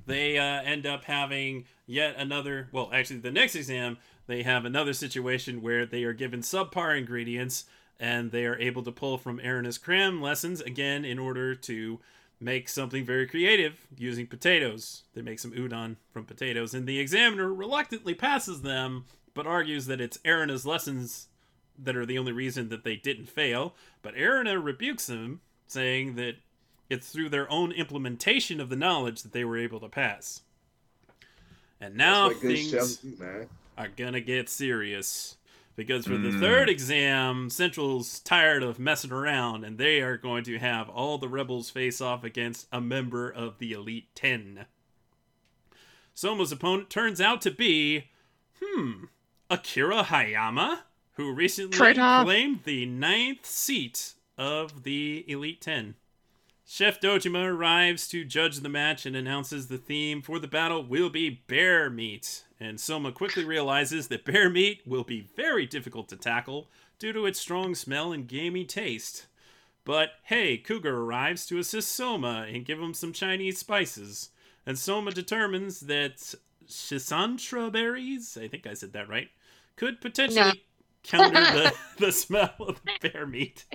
[0.05, 2.69] they uh, end up having yet another.
[2.71, 7.65] Well, actually, the next exam they have another situation where they are given subpar ingredients
[7.99, 11.99] and they are able to pull from Erina's cram lessons again in order to
[12.39, 15.03] make something very creative using potatoes.
[15.13, 20.01] They make some udon from potatoes, and the examiner reluctantly passes them, but argues that
[20.01, 21.27] it's Erina's lessons
[21.77, 23.73] that are the only reason that they didn't fail.
[24.01, 26.35] But Erina rebukes him, saying that
[26.89, 30.41] it's through their own implementation of the knowledge that they were able to pass.
[31.79, 35.37] And now That's what good things do, are gonna get serious.
[35.77, 36.39] Because for the Mm.
[36.39, 41.29] third exam, Central's tired of messing around and they are going to have all the
[41.29, 44.65] rebels face off against a member of the Elite Ten.
[46.13, 48.09] Soma's opponent turns out to be,
[48.61, 49.05] hmm,
[49.51, 50.83] Akira Hayama,
[51.15, 52.21] who recently Traitor.
[52.23, 55.95] claimed the ninth seat of the Elite Ten.
[56.65, 61.09] Chef Dojima arrives to judge the match and announces the theme for the battle will
[61.09, 62.45] be bear meat.
[62.61, 67.25] And Soma quickly realizes that bear meat will be very difficult to tackle due to
[67.25, 69.25] its strong smell and gamey taste.
[69.83, 74.29] But hey, Kuga arrives to assist Soma and give him some Chinese spices.
[74.65, 76.35] And Soma determines that
[76.69, 79.29] Schisandra berries, I think I said that right,
[79.75, 80.63] could potentially
[81.03, 83.65] counter the, the smell of the bear meat.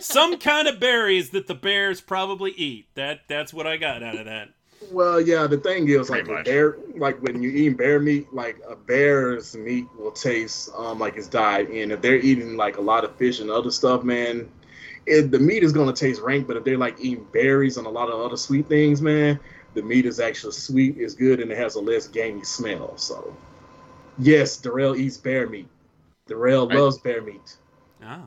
[0.00, 2.88] some kind of berries that the bears probably eat.
[2.94, 4.48] That that's what I got out of that.
[4.92, 8.32] Well, yeah, the thing is, like Pretty a bear, like when you eat bear meat,
[8.32, 12.76] like a bear's meat will taste um like it's dyed, and if they're eating like
[12.76, 14.48] a lot of fish and other stuff, man,
[15.06, 16.46] it, the meat is gonna taste rank.
[16.46, 19.40] But if they're like eating berries and a lot of other sweet things, man,
[19.74, 22.96] the meat is actually sweet, is good, and it has a less gamey smell.
[22.96, 23.34] So,
[24.18, 25.68] yes, Darrell eats bear meat.
[26.26, 26.78] Darrell Right.
[26.78, 27.56] loves bear meat.
[28.02, 28.26] Ah.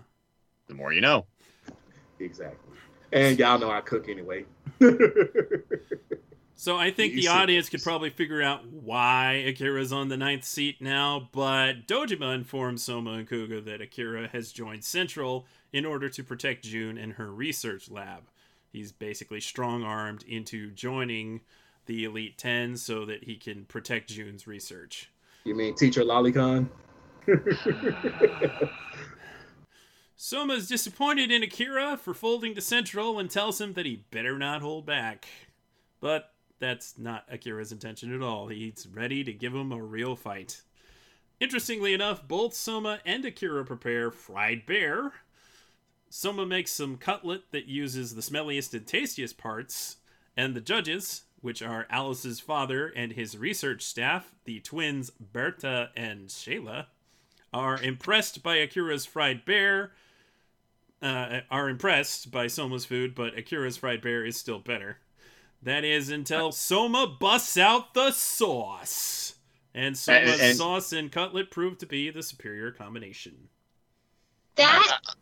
[0.67, 1.25] The more you know.
[2.19, 2.77] Exactly.
[3.11, 4.45] And y'all know I cook anyway.
[6.55, 10.43] So I think You the audience could probably figure out why Akira's on the ninth
[10.43, 16.07] seat now, but Dojima informs Soma and Kuga that Akira has joined Central in order
[16.09, 18.25] to protect June and her research lab.
[18.71, 21.41] He's basically strong armed into joining
[21.87, 25.09] the Elite Ten so that he can protect June's research.
[25.43, 26.69] You mean Teacher Lolicon?
[30.15, 34.37] Soma is disappointed in Akira for folding to Central and tells him that he better
[34.37, 35.27] not hold back.
[35.99, 38.47] But that's not Akira's intention at all.
[38.47, 40.61] He's ready to give him a real fight.
[41.39, 45.11] Interestingly enough, both Soma and Akira prepare fried bear.
[46.07, 49.97] Soma makes some cutlet that uses the smelliest and tastiest parts,
[50.37, 56.27] and the judges, which are Alice's father and his research staff, the twins Berta and
[56.27, 56.85] Shayla,
[57.53, 59.91] are impressed by Akira's fried bear.
[61.01, 64.99] Uh, are impressed by Soma's food, but Akira's fried bear is still better.
[65.63, 69.35] That is until Soma busts out the sauce.
[69.73, 73.49] And Soma's and- sauce and cutlet prove to be the superior combination.
[74.55, 75.15] That mix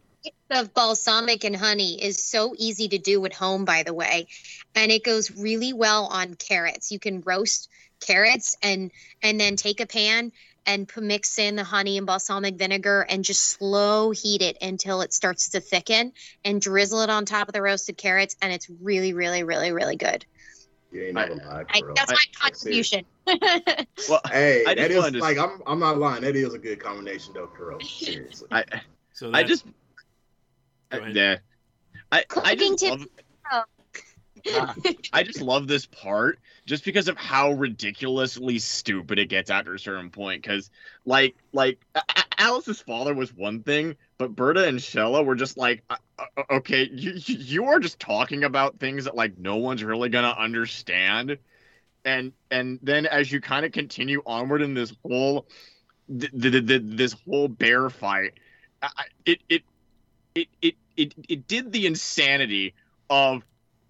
[0.50, 4.28] of balsamic and honey is so easy to do at home, by the way,
[4.76, 6.92] and it goes really well on carrots.
[6.92, 7.70] You can roast
[8.06, 10.32] carrots and and then take a pan
[10.66, 15.14] and mix in the honey and balsamic vinegar and just slow heat it until it
[15.14, 16.14] starts to thicken
[16.46, 19.96] and drizzle it on top of the roasted carrots and it's really really really really
[19.96, 20.26] good
[20.92, 21.94] You ain't never lied, I, bro.
[21.96, 23.06] that's I- my contribution
[24.10, 25.62] Well, Hey, I that just is wanted to- like I'm.
[25.68, 26.22] I'm not lying.
[26.24, 27.80] That is a good combination, though, Kuro.
[27.84, 28.48] Seriously.
[28.52, 28.64] I
[29.14, 29.76] So I just Go ahead.
[31.14, 31.38] Yeah.
[32.12, 33.08] I I just love
[35.14, 39.80] I just love this part just because of how ridiculously stupid it gets after a
[39.80, 40.42] certain point.
[40.42, 40.72] Because
[41.06, 45.58] like like A- A- Alice's father was one thing, but Berta and Shella were just
[45.58, 49.58] like, uh, uh, okay, you you- you are just talking about things that like no
[49.58, 51.38] one's really gonna understand.
[52.06, 55.48] And and then as you kind of continue onward in this whole
[56.08, 58.34] th- th- th- th- this whole bear fight,
[58.82, 59.64] I- I- it it
[60.40, 62.74] it it it it did the insanity
[63.10, 63.44] of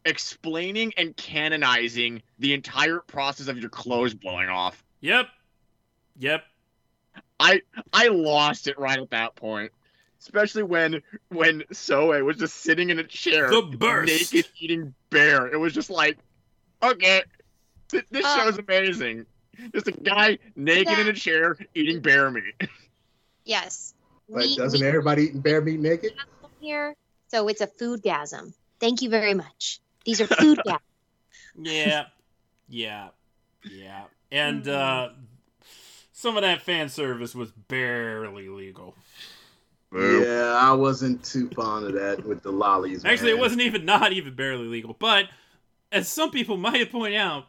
[0.06, 4.84] explaining and canonizing the entire process of your clothes blowing off.
[5.02, 5.28] Yep.
[6.20, 6.44] Yep.
[7.40, 7.62] I
[7.94, 9.72] I lost it right at that point.
[10.20, 14.34] Especially when when Soe was just sitting in a chair The burst.
[14.34, 15.48] naked eating bear.
[15.48, 16.18] It was just like,
[16.84, 17.24] okay,
[17.90, 19.26] th- this Uh, show's amazing.
[19.74, 22.54] Just a guy naked in a chair eating bear meat.
[23.46, 23.94] yes
[24.30, 26.14] But We- doesn't we- everybody eat bear meat naked?
[26.60, 26.96] Here
[27.28, 30.80] so it's a food gasm thank you very much these are food gasms
[31.56, 32.06] Yeah.
[32.68, 33.10] Yeah.
[33.70, 34.04] Yeah.
[34.32, 35.10] And uh
[36.20, 38.94] some of that fan service was barely legal.
[39.92, 43.06] Yeah, I wasn't too fond of that with the lollies.
[43.06, 44.96] Actually, it wasn't even not even barely legal.
[45.00, 45.30] But
[45.94, 47.46] as some people might point out,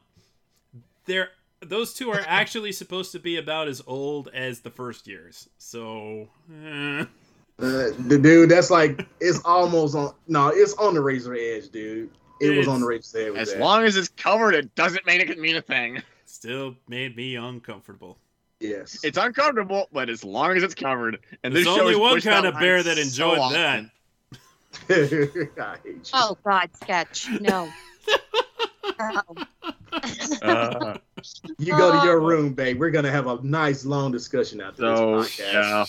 [1.07, 5.49] there those two are actually supposed to be about as old as the first years.
[5.59, 6.29] So
[6.64, 7.05] eh.
[7.61, 10.14] Uh, the dude, that's like it's almost on.
[10.29, 12.11] No, it's on the razor edge, dude.
[12.40, 13.37] It was on the razor edge.
[13.37, 13.61] As that.
[13.61, 16.03] long as it's covered, it doesn't make it can mean a thing.
[16.25, 18.16] still made me uncomfortable.
[18.61, 21.18] yes, It's uncomfortable, but as long as it's covered.
[21.44, 23.03] And There's this show only one kind of bear line that so
[23.35, 23.85] enjoyed that.
[23.85, 23.90] often.
[25.59, 26.03] I hate you.
[26.14, 27.68] oh god sketch no.
[30.42, 30.96] Uh,
[31.58, 32.25] You go to your Oh.
[32.27, 32.79] room, babe.
[32.79, 35.52] We're gonna have a nice long discussion after So, this podcast.
[35.52, 35.85] yeah.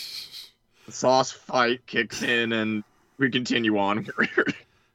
[0.91, 2.83] The sauce fight kicks in, and
[3.17, 4.07] we continue on.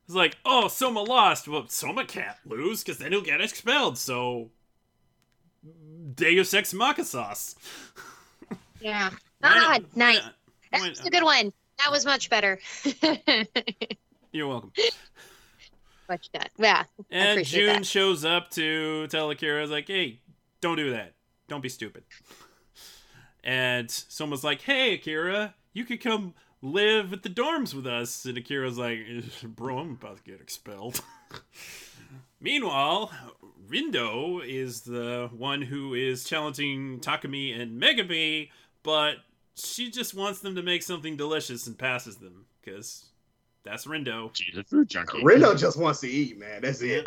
[0.08, 1.48] It's like, oh, Soma lost.
[1.48, 3.98] Well, Soma can't lose because then he'll get expelled.
[3.98, 4.50] So,
[6.14, 7.56] Deus Ex Machina sauce.
[8.80, 10.30] yeah Why ah, god nice Why
[10.70, 12.60] that was a good one that was much better
[14.32, 14.70] You're welcome.
[16.08, 17.86] much done yeah And appreciate June that.
[17.86, 20.20] shows up to tell Akira, like, hey,
[20.60, 21.14] don't do that.
[21.48, 22.04] Don't be stupid.
[23.42, 28.24] And Soma's like, hey, Akira, you could come live at the dorms with us.
[28.24, 31.02] And Akira's like, eh, bro, I'm about to get expelled.
[32.40, 33.12] Meanwhile,
[33.68, 38.48] Rindo is the one who is challenging Takumi and Megumi,
[38.82, 39.16] but
[39.54, 43.04] she just wants them to make something delicious and passes them because
[43.62, 44.30] that's Rindo.
[44.32, 45.22] She's a food junkie.
[45.22, 46.62] Rindo just wants to eat, man.
[46.62, 47.06] That's it.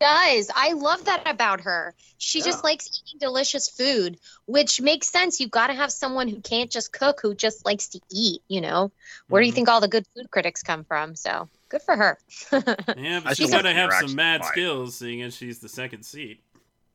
[0.00, 0.50] Does.
[0.54, 1.94] I love that about her.
[2.18, 5.40] She just likes eating delicious food, which makes sense.
[5.40, 8.60] You've got to have someone who can't just cook, who just likes to eat, you
[8.60, 8.92] know?
[9.28, 9.56] Where do you Mhm.
[9.56, 11.14] think all the good food critics come from?
[11.16, 12.18] So good for her.
[12.96, 14.52] Yeah, I but she's still got to have some mad action.
[14.52, 16.42] skills, seeing as she's the second seat.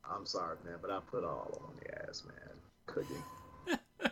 [0.04, 2.56] I'm sorry, man, but I put all on the ass, man.
[2.86, 3.22] Cooking.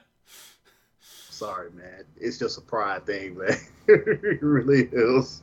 [1.30, 2.04] sorry, man.
[2.16, 3.58] It's just a pride thing, man.
[3.88, 5.42] it really is.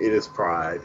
[0.00, 0.80] It is pride.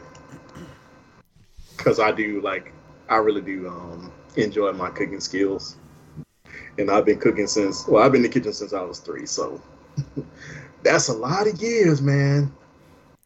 [1.76, 2.72] Cause I do like,
[3.08, 5.76] I really do um enjoy my cooking skills,
[6.78, 7.86] and I've been cooking since.
[7.86, 9.60] Well, I've been in the kitchen since I was three, so
[10.82, 12.52] that's a lot of years, man.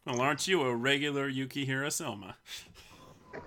[0.05, 2.35] Well, aren't you a regular Yukihira Selma?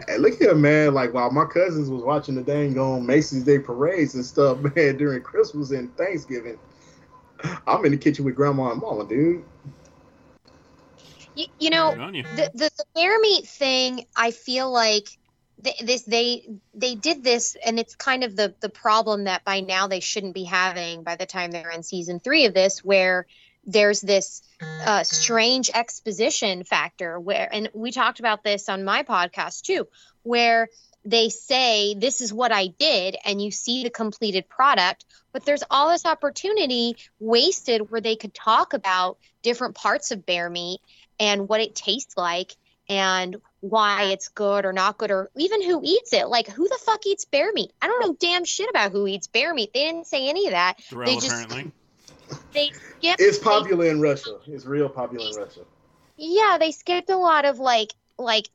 [0.07, 0.95] Hey, look here, man.
[0.95, 4.97] Like while my cousins was watching the dang on Macy's Day parades and stuff, man,
[4.97, 6.59] during Christmas and Thanksgiving,
[7.67, 9.45] I'm in the kitchen with Grandma and Mama, dude.
[11.35, 12.23] You, you know, you.
[12.23, 15.09] the, the the bear meat thing i feel like
[15.63, 19.61] th- this they they did this and it's kind of the the problem that by
[19.61, 23.27] now they shouldn't be having by the time they're in season three of this where
[23.65, 24.43] there's this
[24.85, 29.87] uh, strange exposition factor where and we talked about this on my podcast too
[30.23, 30.69] where
[31.05, 35.63] they say this is what i did and you see the completed product but there's
[35.71, 40.81] all this opportunity wasted where they could talk about different parts of bear meat
[41.23, 42.57] and what it tastes like
[42.89, 46.27] and why it's good or not good or even who eats it.
[46.29, 47.71] Like who the fuck eats bear meat?
[47.81, 49.73] I don't know damn shit about who eats bear meat.
[49.73, 50.83] They didn't say any of that.
[50.83, 51.71] Thrill, just- apparently.
[52.53, 54.39] they skipped It's they- popular in Russia.
[54.47, 55.61] It's real popular in Russia.
[56.17, 58.49] yeah they skipped a lot of like like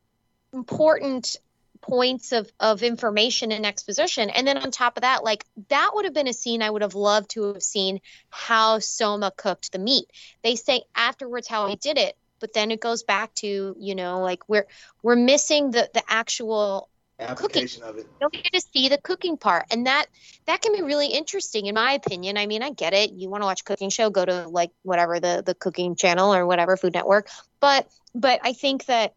[0.53, 1.38] important
[1.82, 4.30] points of of information and exposition.
[4.30, 6.82] And then on top of that like that would have been a scene i would
[6.82, 10.05] have loved to have seen how soma cooked the meat.
[10.43, 14.21] They say afterwards how he did it but then it goes back to you know
[14.21, 14.67] like we're
[15.03, 18.05] we're missing the the actual Application of it.
[18.19, 20.05] don't get to see the cooking part and that
[20.45, 22.38] that can be really interesting in my opinion.
[22.38, 23.11] I mean i get it.
[23.11, 26.33] You want to watch a cooking show go to like whatever the the cooking channel
[26.33, 27.27] or whatever food network.
[27.59, 29.13] But but i think that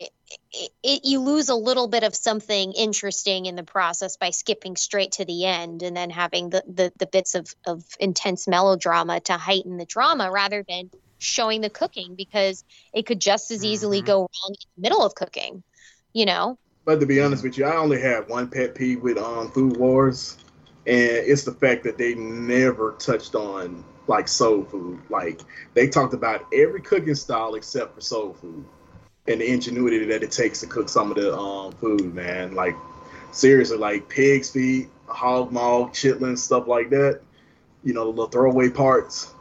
[0.00, 0.10] it,
[0.50, 4.76] it, it, you lose a little bit of something interesting in the process by skipping
[4.76, 9.20] straight to the end and then having the the, the bits of, of intense melodrama
[9.20, 10.90] to heighten the drama rather than
[11.22, 12.64] showing the cooking because
[12.94, 14.06] it could just as easily Mhm.
[14.06, 15.62] go wrong in the middle of cooking
[16.14, 19.18] you know But to be honest with you, I only have one pet peeve with
[19.18, 20.36] um Food Wars,
[20.86, 25.00] and it's the fact that they never touched on like soul food.
[25.10, 25.40] Like
[25.74, 28.64] they talked about every cooking style except for soul food,
[29.28, 32.54] and the ingenuity that it takes to cook some of the um food, man.
[32.54, 32.76] Like
[33.32, 37.20] seriously, like pig's feet, hog maw, chitlins, stuff like that.
[37.84, 39.31] You know, the little throwaway parts.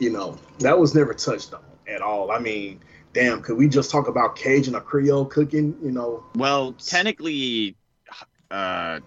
[0.00, 2.30] You know, that was never touched on at all.
[2.32, 2.80] I mean,
[3.12, 5.76] damn, could we just talk about Cajun or Creole cooking?
[5.82, 7.76] You know, Well, technically,
[8.50, 9.00] uh,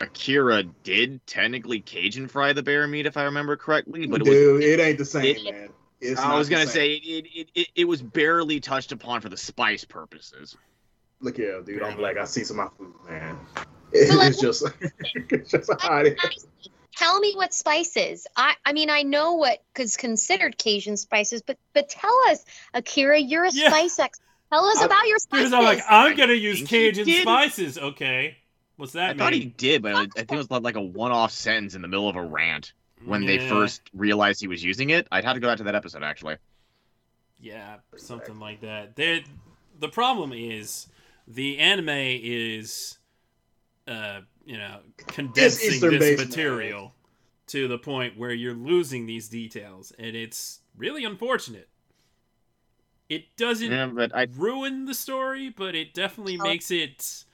[0.00, 4.06] Akira did technically Cajun fry the bear meat, if I remember correctly.
[4.06, 5.68] But it was, Dude, it ain't the same, it- man.
[6.00, 6.72] It's I was gonna same.
[6.74, 10.56] say it, it, it, it was barely touched upon for the spice purposes.
[11.20, 11.82] Look here, dude.
[11.82, 12.16] I'm like.
[12.18, 13.36] I see some of my food, man.
[13.90, 14.64] It- like- it's just,
[15.14, 16.46] it's just how it is.
[16.98, 21.56] Tell me what spices i i mean i know what is considered cajun spices but
[21.74, 22.44] but tell us
[22.74, 23.68] akira you're a Yeah.
[23.68, 27.78] spice expert tell us I- about your spices I'm like, I'm gonna use Cajun spices.
[27.78, 28.36] Okay,
[28.76, 29.18] what's that I mean?
[29.18, 31.88] thought he did, but I I think it was like a one-off sentence in the
[31.88, 32.72] middle of a rant
[33.04, 35.06] when they first realized he was using it.
[35.12, 36.36] I'd have to go back to that episode actually.
[37.40, 38.96] Yeah, something like that.
[38.96, 39.24] They,
[39.78, 40.88] the problem is
[41.26, 42.98] the anime is,
[43.86, 46.28] uh, you know, condensing Eastern this based, man.
[46.28, 46.94] material
[47.48, 51.68] to the point where you're losing these details, and it's really unfortunate.
[53.10, 57.24] It doesn't Yeah, but I ruin the story, but it definitely makes it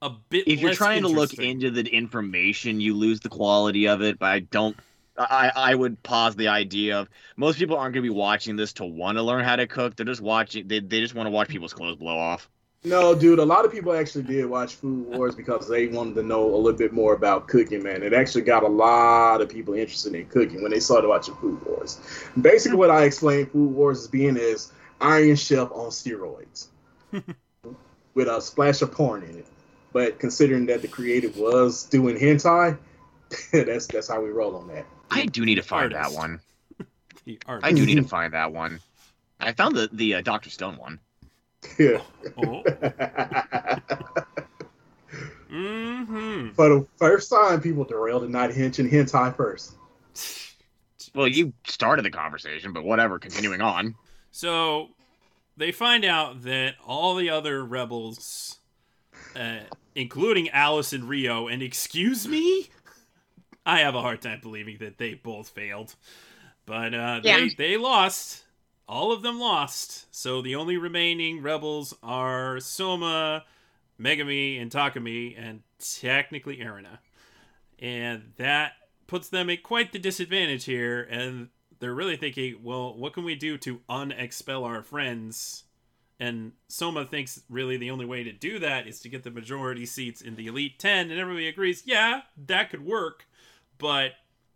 [0.00, 0.46] a bit.
[0.46, 4.20] if you're trying to look into the information, you lose the quality of it.
[4.20, 4.76] But I don't.
[5.18, 8.72] I I would pause the idea of most people aren't going to be watching this
[8.74, 9.96] to want to learn how to cook.
[9.96, 10.68] They're just watching.
[10.68, 12.48] They they just want to watch people's clothes blow off.
[12.84, 13.38] No, dude.
[13.38, 16.56] A lot of people actually did watch Food Wars because they wanted to know a
[16.56, 18.02] little bit more about cooking, man.
[18.02, 21.64] It actually got a lot of people interested in cooking when they started watching Food
[21.64, 22.00] Wars.
[22.40, 26.66] Basically, what I explained Food Wars as being is Iron Chef on steroids
[28.14, 29.46] with a splash of porn in it.
[29.92, 32.78] But considering that the creative was doing hentai,
[33.52, 34.86] that's that's how we roll on that.
[35.08, 36.14] I do need to find Artist.
[36.14, 36.40] that one.
[37.62, 38.80] I do need to find that one.
[39.38, 40.98] I found the the uh, Doctor Stone one.
[41.78, 42.00] Yeah.
[42.36, 42.62] Oh.
[45.50, 46.50] Mm-hmm.
[46.54, 49.74] For the first time, people derailed and not hinch and hentai first.
[51.14, 53.18] Well, you started the conversation, but whatever.
[53.18, 53.94] Continuing on.
[54.30, 54.88] So
[55.56, 58.58] they find out that all the other rebels,
[59.36, 59.58] uh,
[59.94, 62.70] including Alice and Ryo, and excuse me,
[63.66, 65.94] I have a hard time believing that they both failed.
[66.64, 67.40] But uh, Yeah.
[67.40, 68.44] they they lost.
[68.92, 70.04] All of them lost.
[70.14, 73.44] So the only remaining rebels are Soma,
[73.98, 76.98] Megumi, and Takumi, and technically Erina.
[77.78, 78.72] And that
[79.06, 81.08] puts them at quite the disadvantage here.
[81.10, 81.48] And
[81.80, 85.64] they're really thinking, well, what can we do to unexpel our friends?
[86.20, 89.86] And Soma thinks really the only way to do that is to get the majority
[89.86, 91.10] seats in the Elite 10.
[91.10, 93.24] And everybody agrees, yeah, that could work.
[93.78, 94.12] But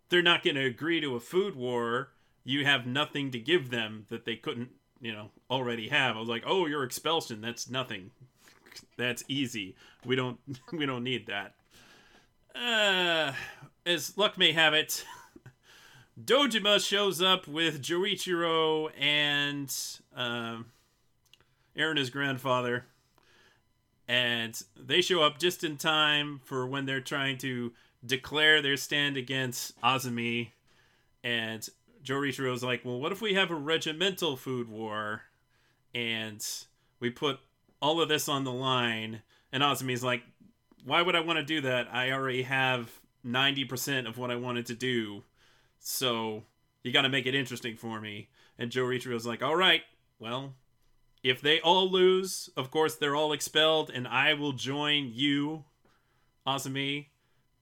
[0.09, 2.09] they're not going to agree to a food war.
[2.47, 4.69] You have nothing to give them that they couldn't,
[5.01, 6.15] you know, already have.
[6.15, 8.11] I was like, oh, your expulsion, that's nothing.
[8.95, 9.75] That's easy.
[10.05, 10.39] We don't
[10.71, 11.55] we don't need that.
[12.55, 13.33] Uh,
[13.85, 15.03] as luck may have it,
[16.23, 19.69] Dojima shows up with Joichiro and
[20.15, 20.67] um,
[21.75, 22.85] Erina's grandfather,
[24.07, 27.73] and they show up just in time for when they're trying to
[28.05, 30.51] declare their stand against Azami.
[31.25, 31.67] And
[32.07, 35.23] Joichiro's like, "Well, what if we have a regimental food war,
[35.93, 36.45] and
[36.99, 37.39] we put
[37.81, 40.23] all of this on the line?" And Azami's like,
[40.83, 41.87] "Why would I want to do that?
[41.91, 45.23] I already have ninety percent of what I wanted to do."
[45.79, 46.43] So
[46.83, 48.29] you got to make it interesting for me.
[48.57, 49.83] And Joe Richiro's like, all right,
[50.19, 50.55] well,
[51.23, 55.65] if they all lose, of course they're all expelled, and I will join you,
[56.45, 57.07] Azami,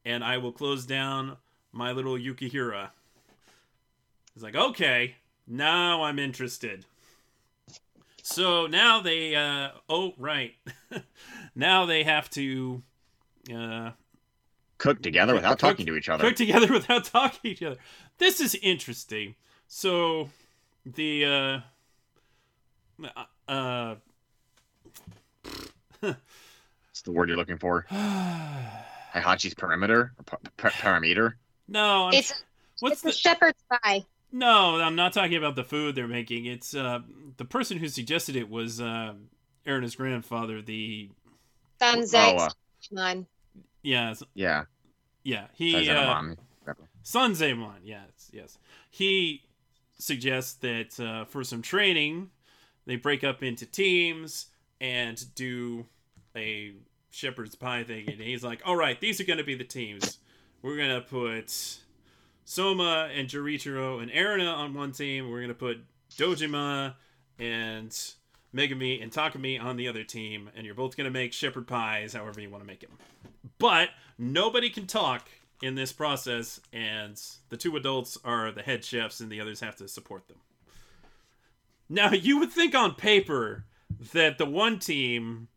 [0.06, 1.38] and I will close down
[1.72, 2.91] my little Yukihira.
[4.36, 5.15] He's like, okay,
[5.47, 6.86] now I'm interested.
[8.21, 10.53] So now they, uh, oh, right.
[11.55, 12.83] now they have to,
[13.53, 13.91] uh,
[14.77, 16.25] Cook together without Cook- talking to each other.
[16.25, 17.77] cook together without talking to each other.
[18.17, 19.36] This is interesting.
[19.67, 20.29] So
[20.86, 21.59] the uh
[23.51, 23.95] uh
[26.03, 27.86] It's the word you're looking for.
[27.91, 31.33] Hihachi's perimeter, or pa- pa- parameter.
[31.69, 32.33] no, I'm, It's
[32.81, 34.05] what's it's the a shepherd's pie.
[34.36, 34.81] No?
[34.81, 36.45] I'm not talking about the food they're making.
[36.45, 36.99] It's uh
[37.38, 39.13] the person who suggested it was uh
[39.65, 40.61] Erina's grandfather.
[40.61, 41.09] The
[41.81, 42.38] Oh, Sunset.
[42.38, 42.49] uh,
[43.81, 44.63] yeah yeah.
[45.23, 46.38] yeah he Saizena uh, Mami.
[47.03, 48.57] Senzaemon, yes, yes.
[48.89, 49.43] He
[49.99, 52.31] suggests that uh, for some training,
[52.88, 54.47] they break up into teams
[54.81, 55.86] and do
[56.36, 56.73] a
[57.11, 58.09] shepherd's pie thing.
[58.09, 60.17] And he's like, all right, these are going to be the teams.
[60.63, 61.77] We're going to put
[62.46, 65.30] Soma and Jorichiro and Erina on one team.
[65.30, 66.93] We're going to put Dojima
[67.38, 67.89] and
[68.56, 70.50] Megumi and Takumi on the other team.
[70.56, 72.98] And you're both going to make shepherd pies however you want to make them.
[73.58, 75.28] But nobody can talk
[75.62, 79.76] in this process, and the two adults are the head chefs, and the others have
[79.78, 80.38] to support them.
[81.88, 83.66] Now, you would think on paper
[84.14, 85.48] that the one team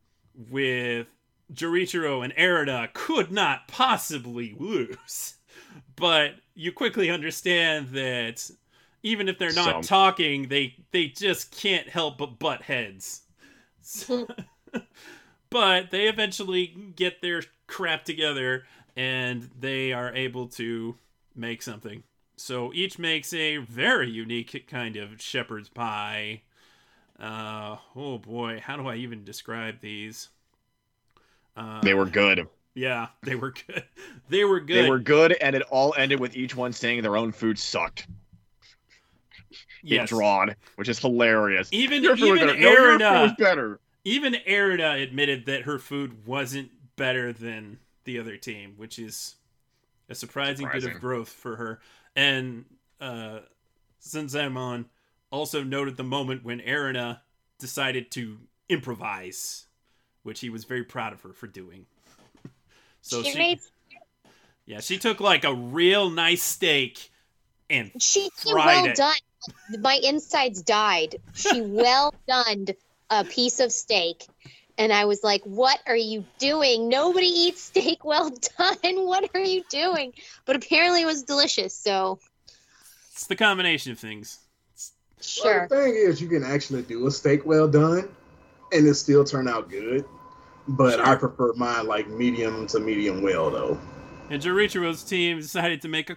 [0.51, 1.09] with
[1.53, 5.34] Jorichiro and Erida could not possibly lose,
[5.96, 8.50] but you quickly understand that
[9.02, 9.82] even if they're not Some.
[9.82, 13.22] talking, they they just can't help but butt heads.
[13.80, 14.28] So-
[15.50, 18.64] but they eventually get their crap together
[18.96, 20.96] and they are able to
[21.34, 22.02] make something.
[22.36, 26.42] So each makes a very unique kind of shepherd's pie.
[27.18, 30.28] Uh, oh boy, how do I even describe these?
[31.56, 32.46] Uh, They were good.
[32.78, 33.82] Yeah, they were good.
[34.28, 34.84] They were good.
[34.84, 38.06] They were good, and it all ended with each one saying their own food sucked.
[39.82, 40.08] yes.
[40.08, 41.68] Drawn, which is hilarious.
[41.72, 42.98] Even Your even better.
[42.98, 43.80] No, was better.
[44.04, 49.34] even Erida admitted that her food wasn't better than the other team, which is
[50.08, 51.80] a surprising, bit of growth for her.
[52.14, 52.64] And
[53.00, 53.40] uh,
[54.00, 54.84] Senzaemon
[55.30, 57.20] also noted the moment when Erina
[57.58, 59.66] decided to improvise,
[60.22, 61.86] which he was very proud of her for doing.
[63.09, 63.61] So she, she, made
[64.66, 67.11] yeah, she took like a real nice steak
[67.70, 68.96] and she did fried well it.
[68.96, 69.80] done.
[69.80, 71.16] My insides died.
[71.34, 72.66] She well done
[73.09, 74.26] a piece of steak.
[74.76, 76.88] And I was like, what are you doing?
[76.88, 79.06] Nobody eats steak well done.
[79.06, 80.12] What are you doing?
[80.44, 81.74] But apparently it was delicious.
[81.74, 82.18] So,
[83.12, 84.38] it's the combination of things.
[85.20, 85.66] sure.
[85.70, 88.09] Well, the thing is, you can actually do a steak well done,
[88.72, 90.04] and it still turn out good.
[90.68, 91.06] But Sure.
[91.06, 93.78] I prefer mine like medium to medium well, though.
[94.30, 96.16] And Jorichiro's team decided to make a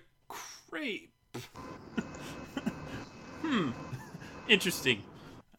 [0.70, 1.10] crepe.
[3.42, 3.72] Hmm,
[4.48, 5.04] interesting.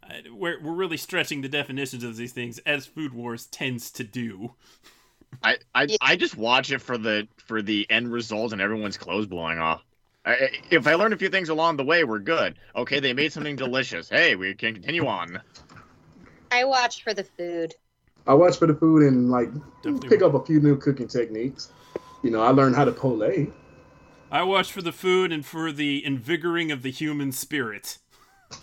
[0.02, 4.04] Uh, we're we're really stretching the definitions of these things as Food Wars tends to
[4.04, 4.54] do.
[5.42, 9.26] I I, I just watch it for the for the end result and everyone's clothes
[9.26, 9.82] blowing off.
[10.24, 12.54] I, I- if I learn a few things along the way, we're good.
[12.76, 14.08] Okay, they made something delicious.
[14.08, 15.40] Hey, we can continue on.
[16.50, 17.74] I watch for the food.
[18.26, 19.52] I watch for the food and like
[19.82, 21.70] Definitely pick up a few new cooking techniques.
[22.22, 23.22] You know, I learned how to pull
[24.30, 27.98] I watch for the food and for the invigorating of the human spirit.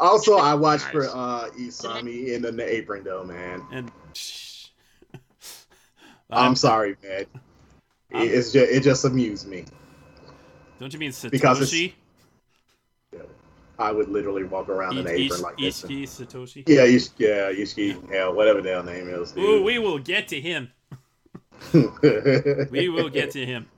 [0.00, 3.62] also, I watch for uh Isami in the apron though, man.
[3.72, 3.90] And
[6.30, 7.26] I'm sorry, man.
[8.12, 9.64] I'm- It- it's just it just amused me.
[10.78, 11.92] Don't you mean Satoshi?
[13.80, 15.82] I would literally walk around in an apron like this.
[15.82, 16.68] Ishiki Satoshi?
[16.68, 19.34] Yeah, Ish, yeah, Ishiki, yeah, whatever their name is.
[19.36, 20.70] Ooh, we will get to him.
[22.70, 23.68] We will get to him.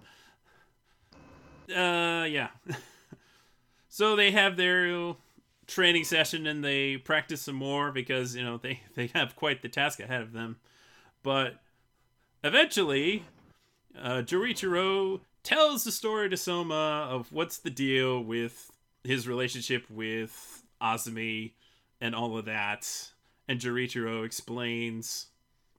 [1.68, 2.48] Uh, yeah.
[3.88, 5.14] so they have their
[5.66, 9.68] training session and they practice some more because you know they they have quite the
[9.68, 10.57] task ahead of them.
[11.22, 11.61] But
[12.42, 13.24] eventually,
[14.00, 18.71] uh, Jorichiro tells the story to Soma of what's the deal with
[19.05, 21.53] his relationship with Azami
[22.00, 22.88] and all of that.
[23.48, 25.26] And Jorichiro explains.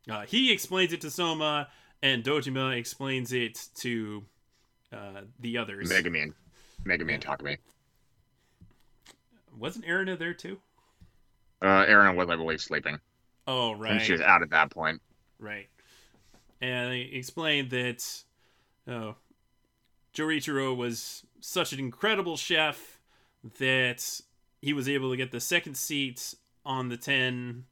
[0.09, 1.69] Uh, he explains it to Soma,
[2.01, 4.23] and Dojima explains it to
[4.91, 5.89] uh, the others.
[5.89, 6.33] Mega Man,
[6.83, 7.57] Mega Man, talk to me.
[9.57, 10.59] Wasn't Erina there too?
[11.61, 12.99] Uh, Aaron was, I believe, sleeping,
[13.47, 14.01] Oh, and right.
[14.01, 15.01] she was out at that point.
[15.39, 15.67] Right.
[16.61, 18.05] And he explained that
[18.87, 19.15] oh,
[20.13, 22.92] Jorichiro was such an incredible chef
[23.59, 24.21] that
[24.61, 26.35] he was able to get the second seat
[26.65, 27.65] on the 10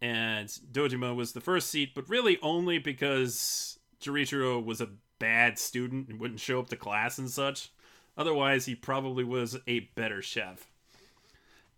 [0.00, 4.90] and Dojima was the first seat, but really only because Jorichiro was a
[5.20, 7.70] bad student and wouldn't show up to class and such.
[8.18, 10.68] Otherwise, he probably was a better chef.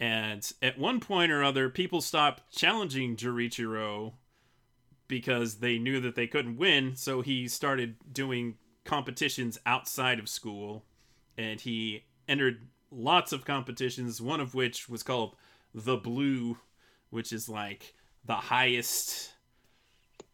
[0.00, 4.14] And at one point or other, people stopped challenging Jorichiro
[5.06, 6.96] because they knew that they couldn't win.
[6.96, 10.84] So he started doing competitions outside of school,
[11.36, 14.20] and he entered lots of competitions.
[14.20, 15.36] One of which was called
[15.74, 16.58] the Blue,
[17.10, 19.32] which is like the highest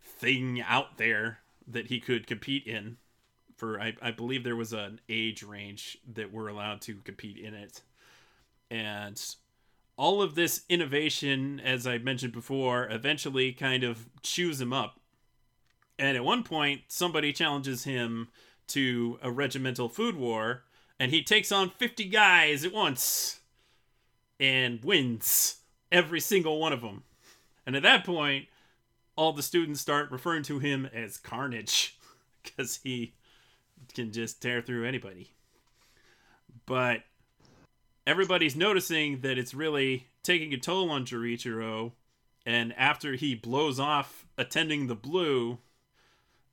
[0.02, 2.98] thing out there that he could compete in.
[3.56, 7.52] For I, I believe there was an age range that we're allowed to compete in
[7.54, 7.82] it,
[8.70, 9.22] and
[10.00, 14.98] all of this innovation, as I mentioned before, eventually kind of chews him up.
[15.98, 18.28] And at one point, somebody challenges him
[18.68, 20.62] to a regimental food war,
[21.00, 23.40] and he takes on 50 guys at once
[24.38, 25.56] and wins
[25.90, 27.04] every single one of them.
[27.66, 28.46] And at that point,
[29.16, 31.98] all the students start referring to him as Carnage
[32.42, 33.14] because he
[33.94, 35.32] can just tear through anybody.
[36.66, 37.00] But
[38.06, 41.92] everybody's noticing that it's really taking a toll on Jorichiro,
[42.44, 45.58] and after he blows off attending the Blue,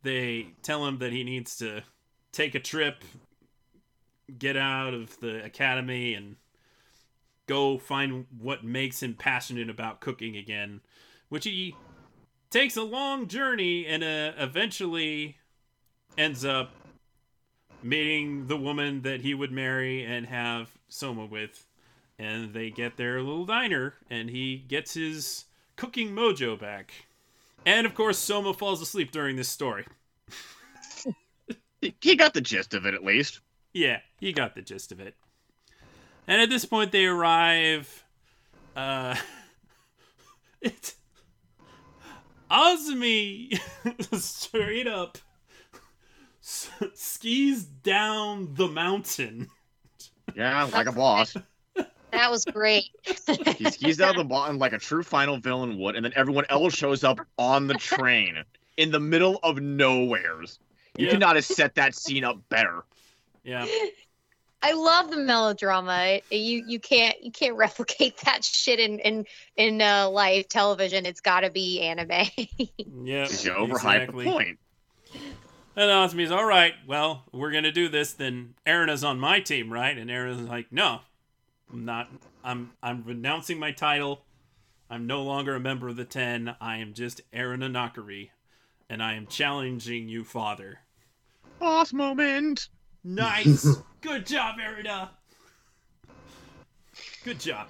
[0.03, 1.83] they tell him that he needs to
[2.31, 3.03] take a trip,
[4.37, 6.35] get out of the academy, and
[7.47, 10.81] go find what makes him passionate about cooking again,
[11.29, 11.75] which he
[12.49, 15.37] takes a long journey and uh, eventually
[16.17, 16.71] ends up
[17.83, 21.65] meeting the woman that he would marry and have Soma with.
[22.19, 26.91] And they get their little diner, and he gets his cooking mojo back.
[27.65, 29.85] And of course, Soma falls asleep during this story.
[31.81, 33.39] He- He got the gist of it at least.
[33.77, 35.13] Yeah, you got the gist of it.
[36.27, 38.03] And at this point, they arrive.
[38.75, 39.15] Uh,
[40.61, 40.95] it's
[42.49, 43.59] Azami
[44.19, 45.19] straight up
[46.41, 49.47] s- skis down the mountain.
[50.35, 51.35] Yeah, like a boss.
[52.11, 52.85] That was great.
[53.57, 56.73] He skis down the mountain like a true final villain would, and then everyone else
[56.73, 58.43] shows up on the train
[58.77, 60.57] in the middle of nowheres.
[60.97, 61.11] You Yeah.
[61.11, 62.83] could not have set that scene up better.
[63.47, 63.65] Yeah,
[64.61, 66.19] I love the melodrama.
[66.29, 69.25] You you can't you can't replicate that shit in in
[69.55, 71.05] in uh, live television.
[71.05, 72.09] It's got to be anime.
[72.37, 73.27] yeah.
[73.29, 74.59] You overhype the point.
[75.77, 76.73] And Azami's all right.
[76.85, 78.13] Well, we're gonna do this.
[78.13, 79.97] Then Aaron Erina's on my team, right?
[79.97, 80.99] And Erina's like, no,
[81.71, 82.09] I'm not.
[82.43, 84.23] I'm I'm renouncing my title.
[84.89, 86.55] I'm no longer a member of the Ten.
[86.59, 88.31] I am just Erina Nakiri,
[88.89, 90.79] and I am challenging you, Father.
[91.59, 92.69] Boss moment.
[93.07, 93.65] Nice,
[94.01, 95.09] good job, Erina.
[97.23, 97.67] Good job.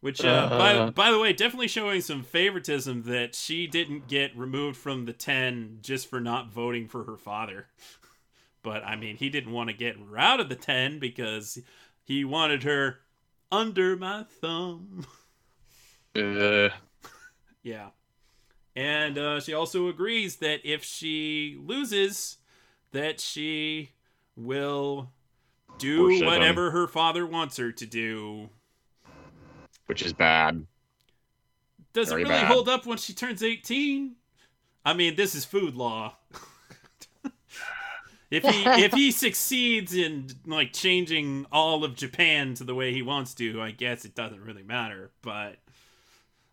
[0.00, 0.90] Which, uh, by Uh.
[0.90, 5.78] by the way, definitely showing some favoritism that she didn't get removed from the ten
[5.82, 7.66] just for not voting for her father.
[8.60, 11.58] But I mean, he didn't want to get her out of the ten because
[12.04, 12.98] he wanted her
[13.52, 15.06] under my thumb.
[16.14, 16.68] Uh,
[17.62, 17.90] Yeah.
[18.74, 22.38] And uh, she also agrees that if she loses,
[22.92, 23.90] that she
[24.38, 25.10] will
[25.78, 28.48] do whatever her father wants her to do.
[29.86, 30.66] which is bad.
[31.92, 32.46] Does Very really bad.
[32.46, 34.14] hold up when she turns 18?
[34.84, 36.16] I mean, this is food law.
[38.30, 43.02] if he if he succeeds in like changing all of Japan to the way he
[43.02, 45.10] wants to, I guess it doesn't really matter.
[45.22, 45.56] But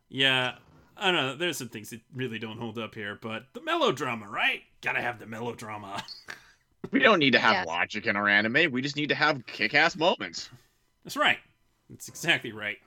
[0.09, 0.55] yeah,
[0.97, 1.35] I don't know.
[1.35, 4.61] There's some things that really don't hold up here, but the melodrama, right?
[4.81, 6.03] Gotta have the melodrama.
[6.91, 7.67] We don't need to have Yes.
[7.67, 8.71] logic in our anime.
[8.71, 10.49] We just need to have kick-ass moments.
[11.03, 11.39] That's right.
[11.89, 12.77] That's exactly right.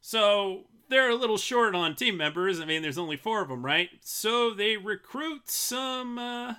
[0.00, 2.60] So they're a little short on team members.
[2.60, 3.90] I mean, there's only four of them, right?
[4.02, 6.54] So they recruit some uh,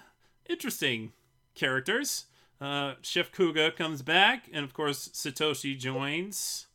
[0.50, 1.14] interesting
[1.54, 2.26] characters.
[2.60, 6.68] Uh, Chef Kuga comes back, and of course, Satoshi joins,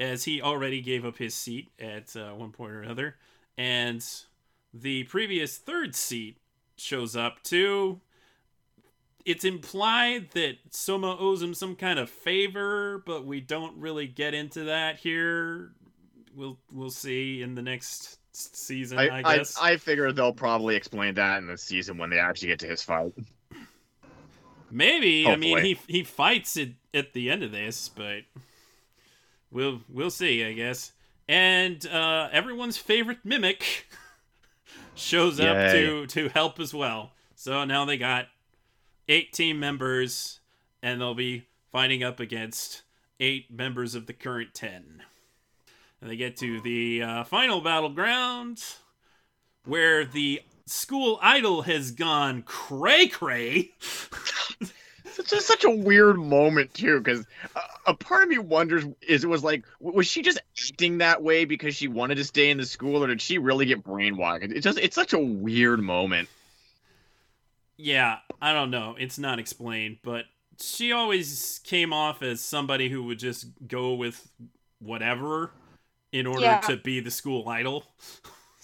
[0.00, 3.16] as he already gave up his seat at uh, one point or another.
[3.56, 4.04] And
[4.74, 6.38] the previous third seat
[6.76, 8.00] shows up too
[9.28, 14.32] it's implied that Soma owes him some kind of favor, but we don't really get
[14.32, 15.72] into that here.
[16.34, 19.58] We'll we'll see in the next season, I, I, I, guess.
[19.60, 22.82] I figure they'll probably explain that in the season when they actually get to his
[22.82, 23.12] fight.
[24.70, 25.26] Maybe.
[25.26, 28.22] I mean, he he fights it at the end of this, but
[29.50, 30.92] we'll we'll see, I guess.
[31.28, 33.86] And uh, everyone's favorite mimic
[34.94, 37.12] shows up to to help as well.
[37.34, 38.28] So now they got
[39.08, 40.40] eight team members,
[40.82, 42.82] and they'll be fighting up against
[43.20, 45.02] eight members of the current ten.
[46.00, 48.62] And they get to the uh, final battleground,
[49.64, 53.72] where the school idol has gone cray cray.
[55.18, 59.24] It's just such a weird moment too, because a, a part of me wonders: is
[59.24, 62.58] it was like, was she just acting that way because she wanted to stay in
[62.58, 64.52] the school, or did she really get brainwashed?
[64.52, 66.28] It's just, it's such a weird moment.
[67.78, 68.96] Yeah, I don't know.
[68.98, 70.24] It's not explained, but
[70.60, 74.30] she always came off as somebody who would just go with
[74.80, 75.52] whatever
[76.12, 76.60] in order Yeah.
[76.62, 77.84] to be the school idol.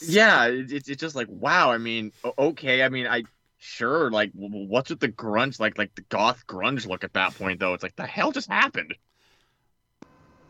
[0.00, 1.70] Yeah, it, it's it's just like, wow.
[1.70, 2.82] I mean, okay.
[2.82, 3.22] I mean, I
[3.58, 5.60] sure like, w- w- what's with the grunge?
[5.60, 7.74] Like, like the goth grunge look at that point, though.
[7.74, 8.94] It's like, the hell just happened?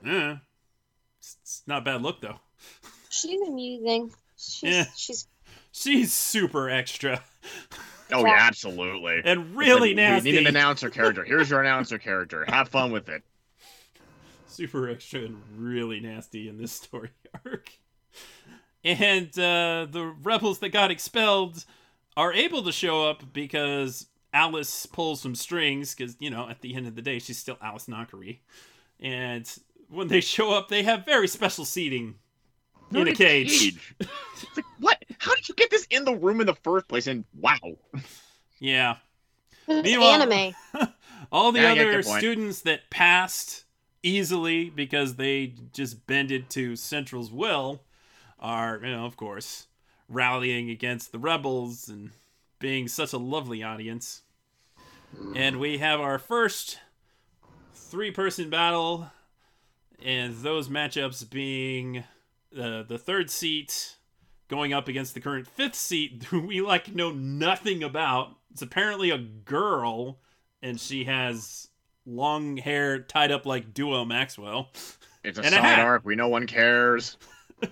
[0.04, 0.36] Eh.
[1.18, 2.40] It's, it's not a bad look though.
[3.10, 4.12] She's amusing.
[4.36, 4.84] She's Yeah.
[4.96, 5.26] she's
[5.72, 7.22] She's super extra
[8.12, 8.32] Oh Yeah.
[8.32, 9.22] yeah, absolutely.
[9.24, 10.30] and really like, nasty.
[10.32, 11.24] We need an announcer character.
[11.24, 12.44] Here's your announcer character.
[12.48, 13.22] Have fun with it.
[14.46, 17.10] super extra and really nasty in this story
[17.44, 17.70] arc.
[18.84, 21.64] And uh, the rebels that got expelled
[22.16, 26.74] are able to show up because Alice pulls some strings, because, you know, at the
[26.74, 28.38] end of the day, she's still Alice Nakiri.
[29.00, 29.50] And
[29.88, 32.16] when they show up, they have very special seating
[32.94, 33.76] in Not a cage.
[34.00, 35.02] It's like, what?
[35.18, 37.06] How did you get this in the room in the first place?
[37.06, 37.56] And wow.
[38.60, 38.96] Yeah.
[39.68, 40.54] it's Meanwhile- anime.
[41.32, 42.18] All the Yeah, yeah, other good point.
[42.18, 43.64] students that passed
[44.02, 47.82] easily because they just bended to Central's will
[48.38, 49.66] are, you know, of course,
[50.08, 52.10] rallying against the rebels and
[52.58, 54.22] being such a lovely audience.
[55.34, 56.78] And we have our first
[57.74, 59.10] three person battle,
[60.04, 62.04] and those matchups being
[62.58, 63.96] uh, the third seat
[64.48, 68.36] going up against the current fifth seat, who we like know nothing about.
[68.52, 70.18] It's apparently a girl,
[70.62, 71.68] and she has
[72.06, 74.68] long hair tied up like Duo Maxwell.
[75.24, 75.78] It's a And side hat.
[75.80, 76.04] arc.
[76.04, 77.16] We no one cares.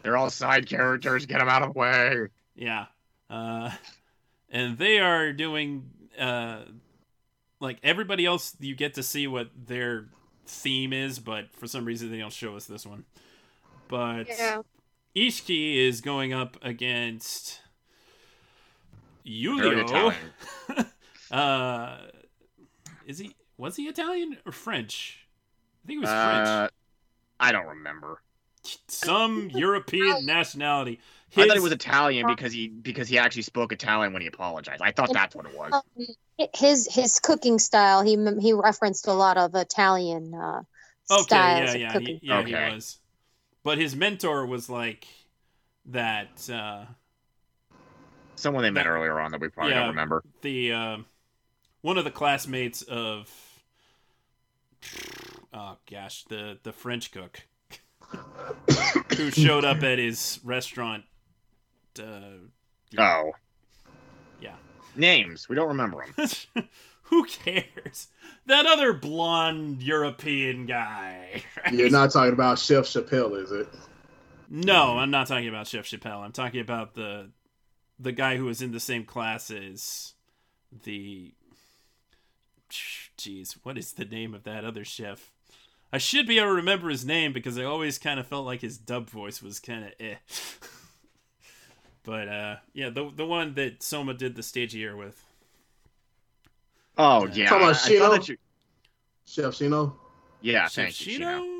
[0.02, 1.26] They're all side characters.
[1.26, 2.26] Get them out of the way.
[2.54, 2.86] Yeah.
[3.28, 3.70] Uh,
[4.50, 6.62] and they are doing uh,
[7.60, 8.56] like everybody else.
[8.58, 10.06] You get to see what their
[10.46, 13.04] theme is, but for some reason they don't show us this one.
[13.88, 14.62] But Yeah.
[15.16, 17.60] Ishiki is going up against
[19.24, 20.12] Very Julio.
[21.30, 21.96] Uh,
[23.06, 23.34] is he?
[23.56, 25.26] Was he Italian or French?
[25.82, 26.68] I think it was Uh,
[27.40, 28.20] I don't remember.
[28.88, 31.00] Some European nationality.
[31.30, 34.28] I thought he His- was Italian because he because he actually spoke Italian when he
[34.28, 34.82] apologized.
[34.82, 35.72] I thought that's what it was.
[35.72, 38.02] Um, his his cooking style.
[38.02, 40.60] He he referenced a lot of Italian uh,
[41.10, 42.18] Okay, styles yeah, of yeah, cooking.
[42.20, 42.68] he, yeah, Okay.
[42.68, 42.98] he was.
[43.64, 45.06] But his mentor was like
[45.86, 46.48] that.
[46.50, 46.84] Uh,
[48.34, 49.80] Someone they met earlier on that we probably yeah.
[49.80, 50.22] don't remember.
[50.40, 50.96] the uh,
[51.82, 53.30] one of the classmates of
[55.52, 57.42] oh gosh, the the French cook
[59.16, 61.04] who showed up at his restaurant.
[61.98, 62.48] Uh,
[62.98, 63.32] Oh.
[64.40, 64.54] Yeah.
[64.96, 65.48] Names.
[65.48, 66.28] We don't remember them.
[67.12, 68.08] Who cares?
[68.46, 71.42] That other blonde European guy.
[71.62, 71.74] right?
[71.74, 73.68] You're not talking about Chef Chapelle, is it?
[74.48, 76.22] No, I'm not talking about Chef Chapelle.
[76.22, 77.28] I'm talking about the
[77.98, 80.14] the guy who was in the same class as
[80.84, 81.34] the
[82.70, 85.30] jeez, what is the name of that other chef?
[85.92, 88.62] I should be able to remember his name because I always kind of felt like
[88.62, 90.14] his dub voice was kind of eh.
[92.04, 95.22] but uh yeah, the the one that Soma did the stagiaire with.
[96.98, 97.32] Oh Yeah.
[97.34, 97.88] yeah, Talking about I
[98.18, 98.28] Shino?
[98.28, 98.36] you.
[99.24, 99.94] Chef Shino?
[100.40, 101.40] Yeah, Chef thank you, Shino.
[101.40, 101.58] Shino?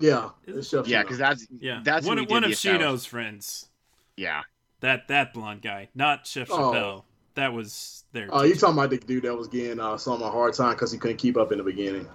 [0.00, 2.86] Yeah, it's Chef Yeah, because that's Yeah, that's one of he one of the establish-
[2.86, 3.68] Shino's friends.
[4.16, 4.42] Yeah,
[4.80, 6.72] That that blonde guy, not Chef Oh.
[6.72, 7.04] Chapelle.
[7.34, 8.28] That was there.
[8.32, 10.90] Oh, you talking about the dude that was getting uh, some a hard time because
[10.90, 12.08] he couldn't keep up in the beginning?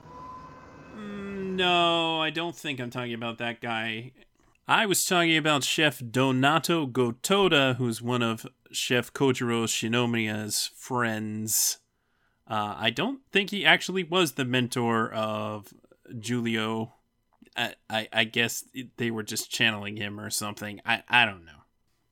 [0.98, 4.12] Mm, No, I don't think I'm talking about that guy.
[4.68, 11.80] I was talking about Chef Donato Gotoda, who's one of Chef Kojiro Shinomiya's friends.
[12.48, 15.74] Uh, I don't think he actually was the mentor of
[16.26, 16.94] Julio.
[17.56, 18.64] I, I, I guess
[18.98, 20.82] they were just channeling him or something.
[20.86, 21.52] I, I don't know.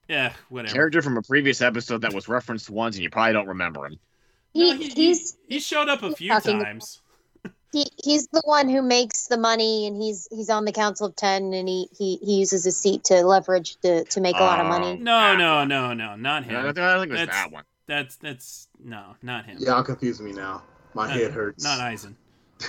[0.08, 0.74] Yeah, whatever.
[0.74, 4.00] character from a previous episode that was referenced once, and you probably don't remember him.
[4.54, 7.02] He, No, he, he's he, he showed up a he's few talking about- times.
[7.72, 11.16] he, he's the one who makes the money and he's he's on the council of
[11.16, 14.60] 10 and he, he, he uses his seat to leverage to, to make a lot
[14.60, 14.96] of money Oh.
[14.96, 16.74] No, no, no, no, not I him.
[16.76, 17.64] don't I think it was That's- that one.
[17.88, 19.58] That's that's no, not him.
[19.60, 20.64] Y'all confusing me now.
[20.94, 21.64] My Uh, head hurts.
[21.64, 22.18] Not Eisen.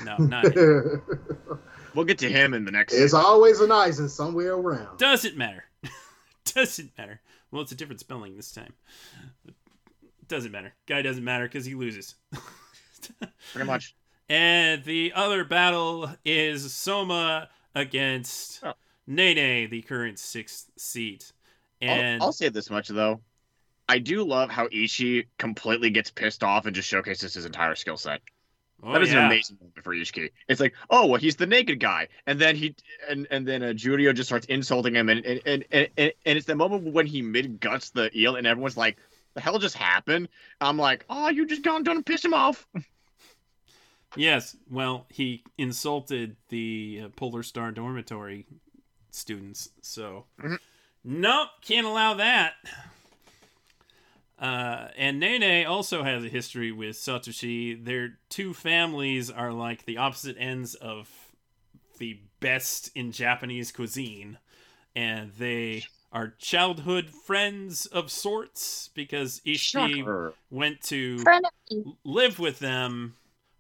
[0.05, 1.03] No, not him.
[1.95, 2.95] We'll get to him in the next.
[2.95, 4.99] It's always an Eisen somewhere around.
[4.99, 5.65] Doesn't matter.
[6.55, 7.21] doesn't matter.
[7.51, 8.73] Well, it's a different spelling this time.
[10.29, 10.73] Doesn't matter.
[10.87, 12.15] Guy doesn't matter because he loses.
[13.53, 13.95] Pretty much.
[14.29, 18.73] And the other battle is Soma against Oh.
[19.07, 21.33] Nene, the current sixth seat.
[21.83, 23.21] I'll- And I'll, say this much though.
[23.89, 27.97] I do love how Ichi completely gets pissed off and just showcases his entire skill
[27.97, 28.20] set.
[28.83, 29.20] oh, that is yeah.
[29.20, 30.30] an amazing moment for Ishiki.
[30.49, 32.74] It's like, oh well, he's the naked guy, and then he
[33.09, 36.47] and and then uh, Julio just starts insulting him, and and, and and and it's
[36.47, 38.97] the moment when he mid guts the eel, and everyone's like,
[39.35, 40.28] the hell just happened?
[40.61, 42.66] I'm like, oh, you just gone done and pissed him off.
[44.14, 48.45] Yes, well, he insulted the uh, Polar Star dormitory
[49.11, 50.59] students, so Mhm.
[51.03, 52.55] nope, can't allow that.
[54.43, 57.82] Uh, and Nene also has a history with Satoshi.
[57.82, 61.09] Their two families are like the opposite ends of
[61.99, 64.38] the best in Japanese cuisine,
[64.97, 70.34] and they are childhood friends of sorts because Ishii Shocker.
[70.51, 71.22] went to
[72.03, 73.14] live with them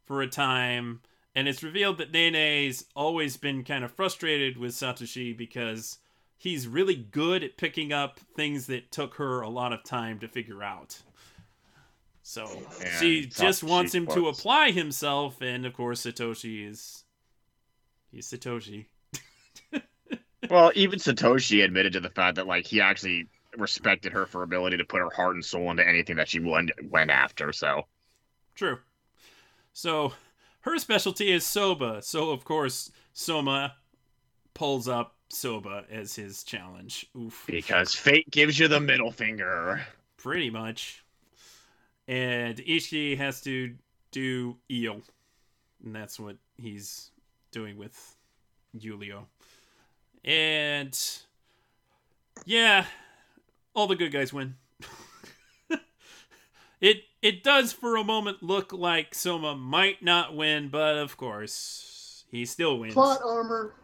[0.04, 1.00] for a time,
[1.36, 5.98] and it's revealed that Nene's always been kind of frustrated with Satoshi because
[6.42, 10.26] he's really good at picking up things that took her a lot of time to
[10.26, 11.00] figure out.
[12.24, 12.48] So
[12.80, 17.04] And she just wants him to apply himself, and of course Satoshi is
[18.10, 18.86] he's Satoshi.
[20.50, 24.76] Well, even Satoshi admitted to the fact that like he actually respected her for ability
[24.76, 27.52] to put her heart and soul into anything that she went went after.
[27.52, 27.86] So
[28.56, 28.78] True.
[29.72, 30.14] So
[30.62, 32.02] her specialty is soba.
[32.02, 33.76] So of course Soma
[34.52, 37.06] pulls up soba as his challenge.
[37.16, 37.44] Oof.
[37.46, 39.80] because fate gives you the middle finger.
[40.16, 41.04] Pretty much.
[42.06, 43.74] And Ishii has to
[44.10, 45.00] do eel.
[45.84, 47.10] And that's what he's
[47.50, 48.16] doing with
[48.78, 49.26] Julio.
[50.24, 50.96] And
[52.44, 52.84] yeah,
[53.74, 54.56] all the good guys win.
[56.80, 62.24] it it does for a moment look like Soma might not win, but of course
[62.30, 62.94] he still wins.
[62.94, 63.74] Plot armor.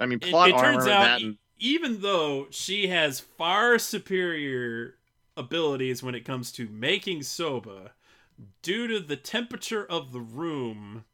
[0.00, 3.78] I mean, It, plot it turns armor out that e- even though she has far
[3.78, 4.94] superior
[5.36, 7.92] abilities when it comes to making soba,
[8.62, 11.04] due to the temperature of the room,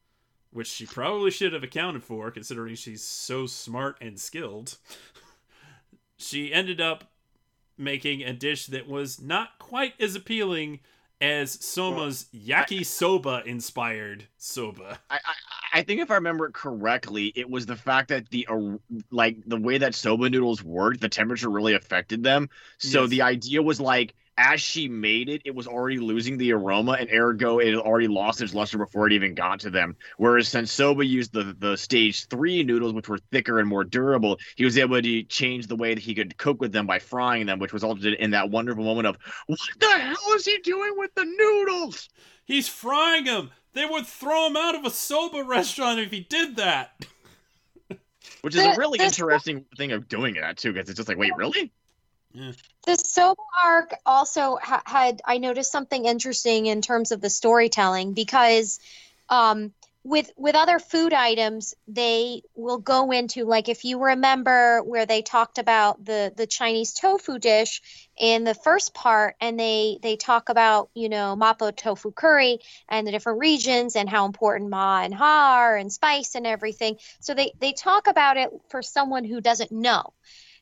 [0.52, 4.78] which she probably should have accounted for considering she's so smart and skilled,
[6.16, 7.04] she ended up
[7.76, 10.80] making a dish that was not quite as appealing
[11.20, 15.00] as Soma's yakisoba inspired soba.
[15.10, 15.18] I,
[15.76, 18.78] I think if I remember it correctly, it was the fact that the uh,
[19.10, 22.48] like the way that soba noodles worked, the temperature really affected them.
[22.78, 23.10] So Yes.
[23.10, 27.10] the idea was like as she made it, it was already losing the aroma, and
[27.12, 29.96] ergo it had already lost its luster before it even got to them.
[30.16, 34.38] Whereas since soba used the the stage three noodles, which were thicker and more durable,
[34.56, 37.44] he was able to change the way that he could cook with them by frying
[37.44, 41.14] them, which resulted in that wonderful moment of what the hell is he doing with
[41.14, 42.08] the noodles?
[42.46, 43.50] He's frying them.
[43.76, 47.04] They would throw him out of a soba restaurant if he did that.
[48.40, 51.18] Which is a really this- interesting thing of doing that too, because it's just like,
[51.18, 51.70] wait, really?
[52.32, 52.52] Yeah.
[52.86, 58.14] The soba arc also ha- had I noticed something interesting in terms of the storytelling
[58.14, 58.80] because
[59.28, 59.74] um,
[60.06, 65.20] with with other food items they will go into like if you remember where they
[65.20, 67.82] talked about the the Chinese tofu dish
[68.16, 73.04] in the first part and they they talk about you know mapo tofu curry and
[73.04, 76.98] the different regions and how important ma and ha are and spice and everything.
[77.18, 80.12] So they they talk about it for someone who doesn't know.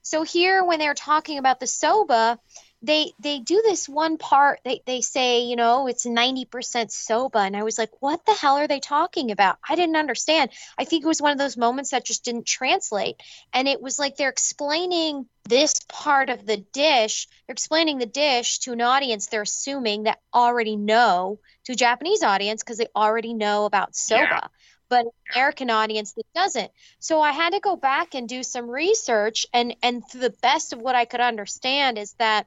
[0.00, 2.38] So here when they're talking about the soba
[2.84, 7.56] they they do this one part they, they say you know it's 90% soba and
[7.56, 11.04] i was like what the hell are they talking about i didn't understand i think
[11.04, 13.16] it was one of those moments that just didn't translate
[13.52, 18.58] and it was like they're explaining this part of the dish they're explaining the dish
[18.60, 23.34] to an audience they're assuming that already know to a japanese audience because they already
[23.34, 24.48] know about soba Yeah.
[24.88, 26.70] but an American audience that doesn't.
[27.00, 30.72] So I had to go back and do some research and and to the best
[30.72, 32.46] of what I could understand is that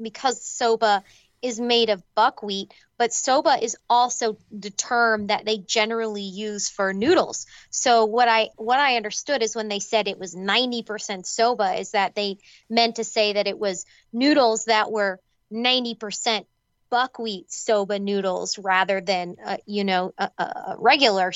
[0.00, 1.02] because soba
[1.44, 6.94] is made of buckwheat, but soba is also the term that they generally use for
[6.94, 7.44] noodles.
[7.68, 11.90] So what I what I understood is when they said it was 90% soba is
[11.90, 12.38] that they
[12.70, 15.20] meant to say that it was noodles that were
[15.52, 16.46] 90%
[16.88, 21.32] buckwheat soba noodles rather than uh, you know a, a regular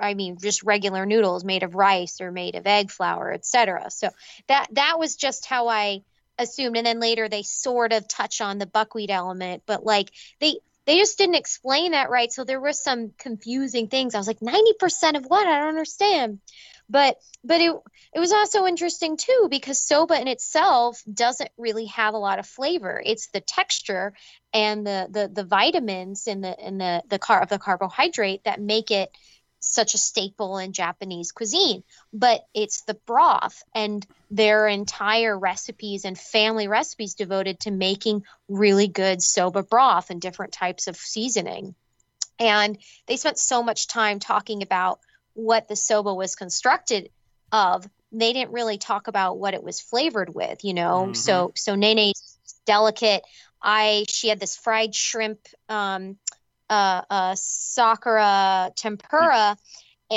[0.00, 3.90] I mean just regular noodles made of rice or made of egg flour, etc.
[3.90, 4.08] So
[4.48, 6.02] that that was just how I
[6.38, 10.10] assumed and then later they sort of touch on the buckwheat element but like
[10.40, 10.56] they
[10.86, 14.14] they just didn't explain that right so there was some confusing things.
[14.14, 15.46] I was like 90% of what?
[15.46, 16.40] I don't understand.
[16.88, 17.74] But but it
[18.12, 22.46] it was also interesting too because soba in itself doesn't really have a lot of
[22.46, 23.00] flavor.
[23.04, 24.12] It's the texture
[24.52, 28.60] and the the, the vitamins in the in the the car of the carbohydrate that
[28.60, 29.10] make it
[29.62, 31.82] such a staple in Japanese cuisine,
[32.12, 38.88] but it's the broth and their entire recipes and family recipes devoted to making really
[38.88, 41.74] good soba broth and different types of seasoning.
[42.38, 44.98] And they spent so much time talking about
[45.34, 47.10] what the soba was constructed
[47.52, 47.88] of.
[48.10, 51.08] They didn't really talk about what it was flavored with, you know.
[51.10, 51.16] Mhm.
[51.16, 53.22] So so Nene's delicate.
[53.62, 56.18] I she had this fried shrimp um
[56.70, 59.56] uh, uh, sakura tempura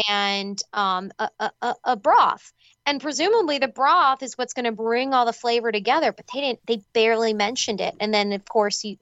[0.07, 1.29] and um, a,
[1.61, 2.51] a, a- broth.
[2.85, 6.41] And presumably the broth is what's going to bring all the flavor together, but they
[6.41, 6.59] didn't.
[6.67, 7.95] They barely mentioned it.
[7.99, 8.97] And then of course you,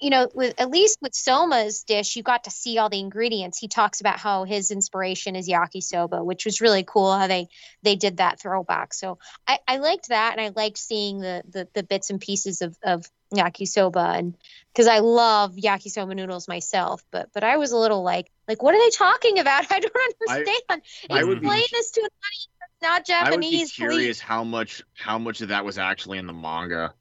[0.00, 3.58] you know, with at least with Soma's dish, you got to see all the ingredients.
[3.58, 7.48] He talks about how his inspiration is yakisoba, which was really cool how they
[7.82, 8.94] they did that throwback.
[8.94, 12.62] So I, I liked that, and I liked seeing the the, the bits and pieces
[12.62, 14.36] of of yakisoba and
[14.72, 18.74] because I love yakisoba noodles myself, but but I was a little like like what
[18.74, 19.66] are they talking about?
[19.70, 19.92] I don't
[20.30, 20.82] understand.
[21.10, 24.20] I would be- this to an audience that's not I would be Japanese, curious please.
[24.20, 26.94] how much how much of that was actually in the manga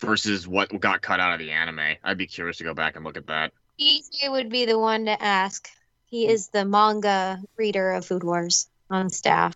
[0.00, 1.96] versus what got cut out of the anime.
[2.02, 3.52] I'd be curious to go back and look at that.
[3.80, 5.68] EJ would be the one to ask.
[6.06, 9.54] He is the manga reader of Food Wars on staff.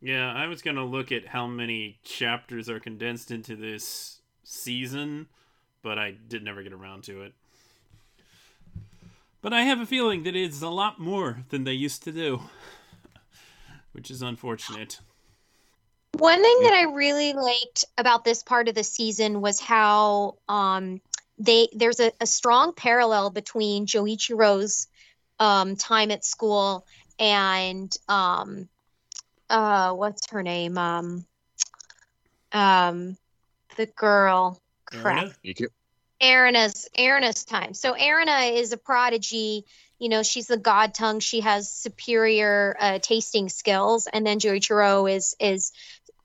[0.00, 4.17] Yeah, I was gonna look at how many chapters are condensed into this
[4.48, 5.26] season,
[5.82, 7.34] but I did never get around to it.
[9.40, 12.40] But I have a feeling that it's a lot more than they used to do,
[13.92, 14.98] which is unfortunate.
[16.18, 21.00] One thing that I really liked about this part of the season was how um,
[21.38, 24.88] they there's a, a strong parallel between Joichiro's
[25.38, 26.84] um, time at school
[27.20, 28.68] and um,
[29.48, 30.76] uh, what's her name?
[30.76, 31.24] Um,
[32.52, 33.16] um,
[33.78, 34.60] the girl.
[34.84, 35.22] Crap.
[35.22, 35.34] Erna?
[35.42, 35.68] You could,
[36.20, 37.74] Erina's Erina's time.
[37.74, 39.64] So Erina is a prodigy.
[39.98, 41.20] You know, she's the god tongue.
[41.20, 45.72] She has superior uh, tasting skills, and then Joichiro is is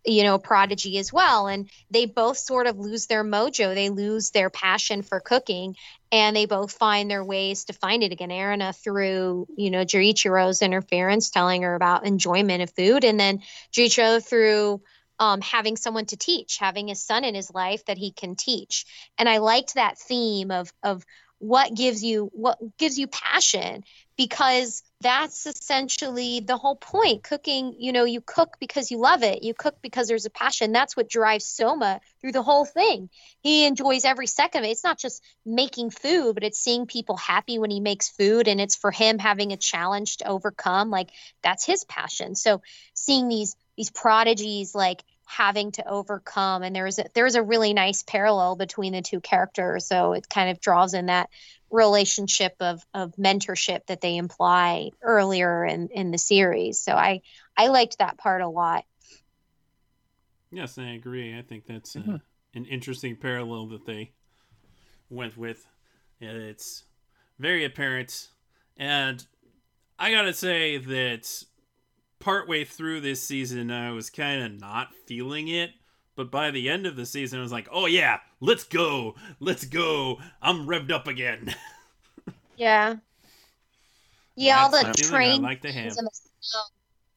[0.05, 1.47] you know a prodigy as well.
[1.47, 3.73] And they both sort of lose their mojo.
[3.73, 5.75] They lose their passion for cooking,
[6.11, 8.29] and they both find their ways to find it again.
[8.29, 13.41] Erina through you know Joichiro's interference, telling her about enjoyment of food, and then
[13.71, 14.81] Joichiro through
[15.19, 18.85] um, having someone to teach, having a son in his life that he can teach.
[19.17, 21.03] And I liked that theme of of
[21.39, 23.83] what gives you what gives you passion
[24.15, 27.23] because that's essentially the whole point.
[27.23, 29.43] Cooking you know you cook because you love it.
[29.43, 30.71] You cook because there's a passion.
[30.71, 33.09] That's what drives soma through the whole thing.
[33.41, 34.71] He enjoys every second of it.
[34.71, 38.61] It's not just making food but it's seeing people happy when he makes food and
[38.61, 40.91] it's for him having a challenge to overcome.
[40.91, 41.09] Like
[41.41, 42.35] that's his passion.
[42.35, 42.61] So
[42.93, 48.03] seeing these these prodigies like having to overcome and there's a there's a really nice
[48.03, 51.29] parallel between the two characters so it kind of draws in that
[51.71, 57.21] relationship of of mentorship that they imply earlier in in the series so i
[57.57, 58.83] i liked that part a lot
[60.51, 61.35] Yes, I agree.
[61.35, 62.21] I think that's uh, Mhm.
[62.53, 64.11] an interesting parallel that they
[65.09, 65.67] went with.
[66.21, 66.85] And it's
[67.39, 68.29] very apparent.
[68.77, 69.25] And
[69.97, 71.43] I gotta say that
[72.23, 75.71] partway through this season, I was kind of not feeling it.
[76.15, 79.15] But by the end of the season, I was like, oh yeah, let's go.
[79.39, 80.19] Let's go.
[80.41, 81.53] I'm revved up again.
[82.55, 82.97] Yeah.
[84.35, 85.85] Yeah, all the a feeling I train like to have.
[85.85, 86.65] in the snow um,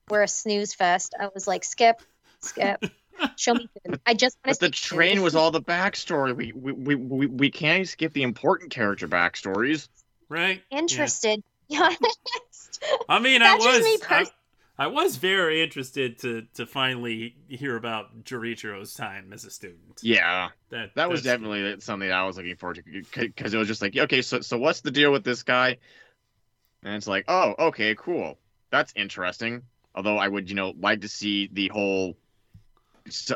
[0.08, 1.14] were a snooze fest.
[1.20, 2.00] I was like, skip,
[2.40, 2.82] skip.
[3.36, 4.00] Show me food.
[4.06, 6.34] I just want to the train was all the backstory.
[6.34, 9.88] We we, we, we we can't skip the important character backstories.
[10.30, 10.62] right?
[10.70, 11.42] interested.
[11.68, 11.90] Yeah.
[13.10, 14.30] I mean, That's I just was me I, pers-
[14.78, 20.00] I was very interested to to finally hear about Joichiro's time as a student.
[20.02, 23.80] Yeah, That that was definitely something I was looking forward to because it was just
[23.80, 25.78] like, okay, so so what's the deal with this guy?
[26.82, 28.38] And it's like, oh, okay, cool,
[28.70, 29.62] that's interesting.
[29.94, 32.16] Although I would, you know, like to see the whole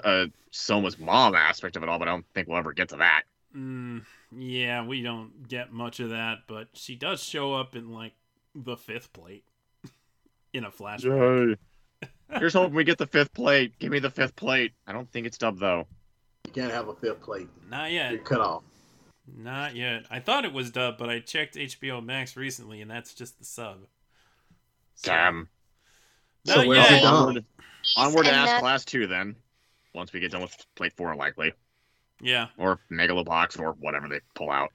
[0.05, 2.97] uh, Soma's mom aspect of it all, but I don't think we'll ever get to
[2.97, 3.23] that.
[3.57, 4.05] Mm,
[4.37, 8.15] yeah, we don't get much of that, but she does show up in like
[8.55, 9.45] the fifth plate
[10.53, 11.57] in a flashback.
[12.33, 13.79] Here's hoping we get the fifth plate.
[13.79, 14.73] Give me the fifth plate.
[14.87, 15.87] I don't think it's dubbed though.
[16.47, 17.49] You can't have a fifth plate.
[17.69, 18.25] Not You're yet.
[18.25, 18.63] cut off.
[19.37, 20.07] Not yet.
[20.11, 23.45] I thought it was dubbed, but I checked HBO Max recently, and that's just the
[23.45, 23.79] sub.
[24.97, 25.49] So, Damn.
[26.47, 26.99] Not So where's yet.
[26.99, 27.15] it done?
[27.15, 27.45] Onward,
[27.97, 29.37] onward to And ask that- class two then.
[29.95, 31.53] Once we get done with plate four, likely,
[32.21, 32.47] Yeah.
[32.57, 34.73] or Megalobox, or whatever they pull out.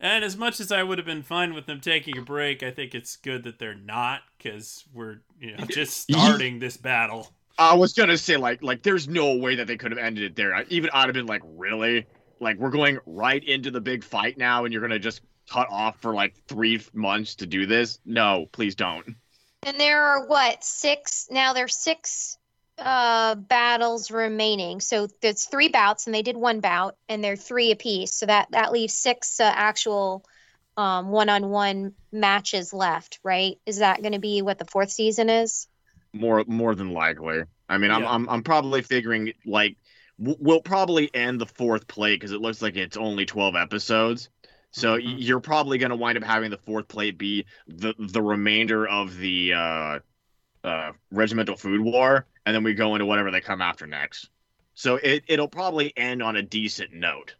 [0.00, 2.70] And as much as I would have been fine with them taking a break, I
[2.70, 7.32] think it's good that they're not because we're you know just starting this battle.
[7.58, 10.36] I was gonna say like like there's no way that they could have ended it
[10.36, 10.54] there.
[10.54, 12.06] I, even I'd have been like, really?
[12.40, 16.00] Like we're going right into the big fight now, and you're gonna just cut off
[16.00, 17.98] for like three months to do this?
[18.04, 19.16] No, please don't.
[19.64, 21.52] And there are what six now?
[21.52, 22.38] There's six
[22.78, 24.80] uh battles remaining.
[24.80, 28.14] So there's three bouts, and they did one bout, and they're three apiece.
[28.14, 30.24] So that that leaves six uh, actual
[30.76, 33.20] um, one-on-one matches left.
[33.24, 33.56] Right?
[33.66, 35.66] Is that going to be what the fourth season is?
[36.12, 37.42] More more than likely.
[37.68, 38.10] I mean, I'm Yeah.
[38.14, 39.76] I'm I'm probably figuring like
[40.18, 44.30] w- we'll probably end the fourth plate because it looks like it's only 12 episodes.
[44.70, 45.16] So y Mhm.
[45.18, 49.16] you're probably going to wind up having the fourth plate be the the remainder of
[49.18, 49.98] the uh,
[50.64, 54.30] uh, regimental food war, and then we go into whatever they come after next.
[54.72, 57.34] So it it'll probably end on a decent note.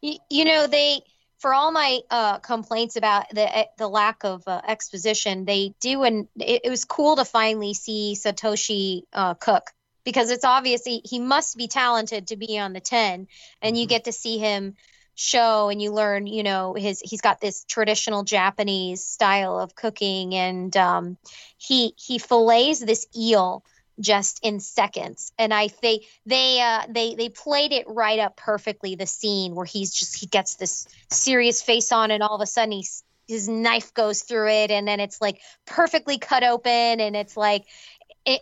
[0.00, 1.02] You, you know they
[1.38, 6.28] for all my uh, complaints about the the lack of uh, exposition, they do and
[6.40, 9.64] it, it was cool to finally see Satoshi uh, cook
[10.04, 13.26] because it's obvious he, he must be talented to be on the 10
[13.60, 13.90] and you Mhm.
[13.90, 14.76] get to see him
[15.18, 20.32] show and you learn you know his he's got this traditional japanese style of cooking
[20.34, 21.18] and um,
[21.56, 23.64] he he fillets this eel
[24.00, 25.32] just in seconds.
[25.38, 29.66] And i they they uh they they played it right up perfectly the scene where
[29.66, 33.48] he's just he gets this serious face on and all of a sudden he's his
[33.48, 37.64] knife goes through it and then it's like perfectly cut open and it's like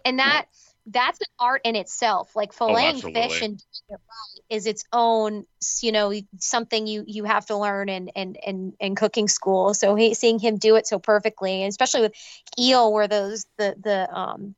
[0.05, 0.47] and that
[0.87, 2.34] that's an art in itself.
[2.37, 5.45] Like filleting fish and doing it right is its own
[5.82, 9.74] you know something you you have to learn in and and in cooking school.
[9.74, 12.14] So he, seeing him do it so perfectly and especially with
[12.59, 14.55] eel where those the the um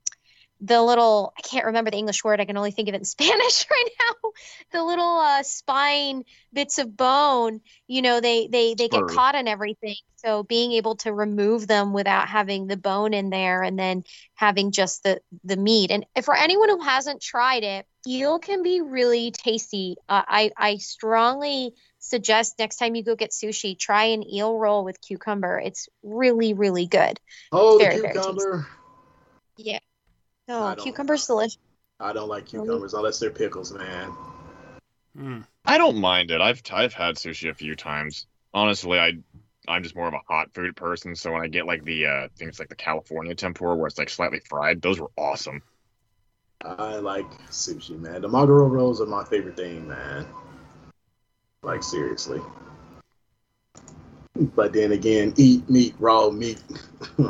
[0.61, 2.41] the little I can't remember the English word.
[2.41, 4.31] I can only think of it in Spanish right now.
[4.73, 9.49] The little uh, spine bits of bone, you know, they they they get caught in
[9.49, 9.97] everything.
[10.17, 14.03] So being able to remove them without having the bone in there, and then
[14.35, 15.91] having just the the meat.
[15.91, 19.97] And for anyone who hasn't tried it, eel can be really tasty.
[20.09, 24.85] Uh, I I strongly suggest next time you go get sushi, try an eel roll
[24.85, 25.59] with cucumber.
[25.59, 27.21] It's really really good.
[27.53, 28.67] Oh, the Very, very cucumber.
[29.57, 29.79] Yeah.
[30.49, 31.59] I Oh, don't- cucumber's delicious.
[32.01, 34.11] I don't like cucumbers unless they're pickles, man.
[35.17, 35.41] Hmm.
[35.65, 36.41] I don't mind it.
[36.41, 38.27] I've I've had sushi a few times.
[38.55, 39.15] Honestly, I
[39.67, 42.29] I'm just more of a hot food person, so when I get like the uh
[42.37, 45.61] things like the California tempura where it's like slightly fried, those were awesome.
[46.63, 48.23] I like sushi, man.
[48.23, 50.27] The maguro rolls are my favorite thing, man.
[51.63, 52.41] Like seriously.
[54.55, 56.63] But then again, eat meat, raw meat.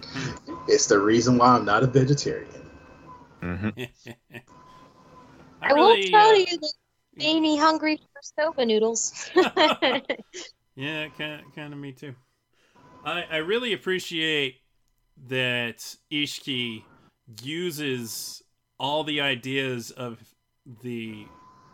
[0.69, 2.71] it's the reason why I'm not a vegetarian.
[3.43, 3.69] Mm-hmm.
[5.63, 6.73] I, I, really, will tell uh, you that
[7.17, 9.31] made me hungry for soba noodles.
[10.77, 12.15] Yeah, kind of, kind of me too.
[13.05, 14.57] I I really appreciate
[15.29, 16.83] that Ishiki
[17.43, 18.43] uses
[18.79, 20.21] all the ideas of
[20.83, 21.27] the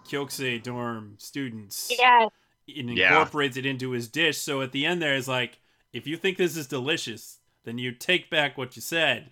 [0.06, 2.28] Kyokusei dorm students yeah,
[2.68, 3.18] and Yeah.
[3.18, 4.38] incorporates it into his dish.
[4.38, 5.60] So at the end, there is like,
[5.92, 9.30] if you think this is delicious, then you take back what you said.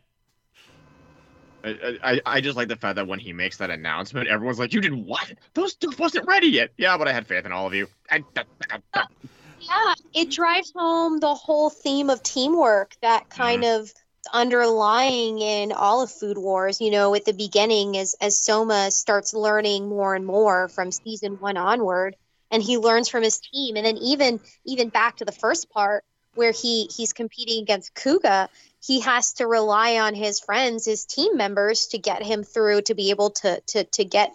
[1.64, 4.72] I, I, I just like the fact that when he makes that announcement, everyone's like,
[4.72, 5.32] "You did what?
[5.54, 7.88] Those stuff wasn't ready yet." Yeah, but I had faith in all of you.
[8.10, 8.22] I,
[9.60, 13.82] Yeah, it drives home the whole theme of teamwork that kind mm-hmm.
[13.82, 13.92] of
[14.32, 16.80] underlying in all of Food Wars.
[16.80, 21.40] You know, at the beginning, as as Soma starts learning more and more from season
[21.40, 22.14] one onward,
[22.50, 26.04] and he learns from his team, and then even even back to the first part
[26.38, 28.48] where he he's competing against Kuga,
[28.80, 32.94] he has to rely on his friends, his team members, to get him through to
[32.94, 34.32] be able to to to get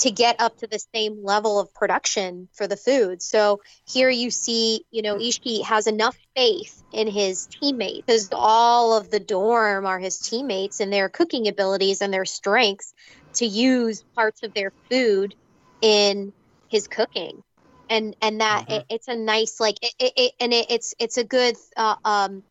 [0.00, 3.22] to get up to the same level of production for the food.
[3.22, 8.96] So here you see, you know, Ishiki has enough faith in his teammates because all
[8.96, 12.94] of the dorm are his teammates and their cooking abilities and their strengths
[13.34, 15.34] to use parts of their food
[15.80, 16.32] in
[16.68, 17.42] his cooking.
[17.90, 18.78] And and that Mhm.
[18.78, 21.96] it, it's a nice like it, it, it and it, it's it's a good uh,
[22.04, 22.44] um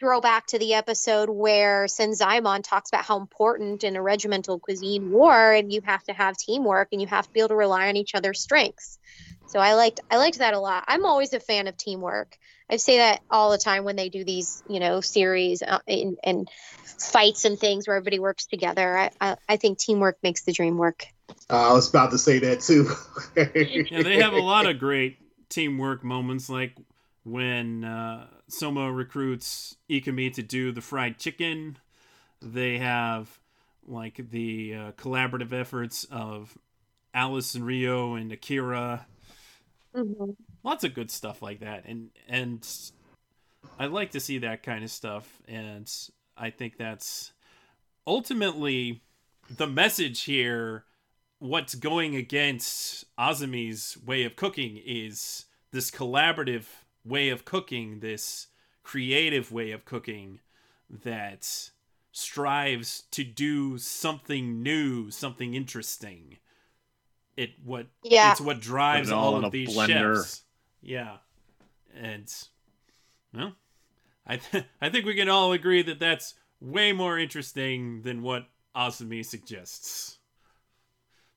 [0.00, 5.52] throwback to the episode where Senzaemon talks about how important in a regimental cuisine war
[5.52, 7.96] and you have to have teamwork and you have to be able to rely on
[7.96, 8.98] each other's strengths.
[9.46, 10.84] So I liked I liked that a lot.
[10.88, 12.36] I'm always a fan of teamwork.
[12.70, 16.18] I say that all the time when they do these, you know, series uh, and,
[16.24, 16.48] and
[16.98, 18.96] fights and things where everybody works together.
[18.96, 21.06] I, I, I think teamwork makes the dream work.
[21.50, 22.88] Uh, I was about to say that too.
[23.90, 25.18] Yeah, they have a lot of great
[25.48, 26.76] teamwork moments, like
[27.24, 31.78] when uh, Soma recruits Ikumi to do the fried chicken.
[32.40, 33.38] They have
[33.86, 36.56] like the uh, collaborative efforts of
[37.12, 39.06] Alice and Ryo and Akira.
[40.62, 42.66] Lots of good stuff like that, and and
[43.78, 45.90] I like to see that kind of stuff, and
[46.36, 47.32] I think that's
[48.06, 49.02] ultimately
[49.48, 50.84] the message here
[51.44, 56.64] what's going against Azami's way of cooking is this collaborative
[57.04, 58.46] way of cooking, this
[58.82, 60.40] creative way of cooking
[60.88, 61.70] that
[62.12, 66.38] strives to do something new, something interesting.
[67.36, 68.32] It what Yeah.
[68.32, 70.16] it's what drives it all all of these blender.
[70.16, 70.42] chefs.
[70.80, 71.18] Yeah,
[71.94, 72.32] and
[73.34, 73.54] well,
[74.26, 78.46] I th- I think we can all agree that that's way more interesting than what
[78.74, 80.18] Azami suggests.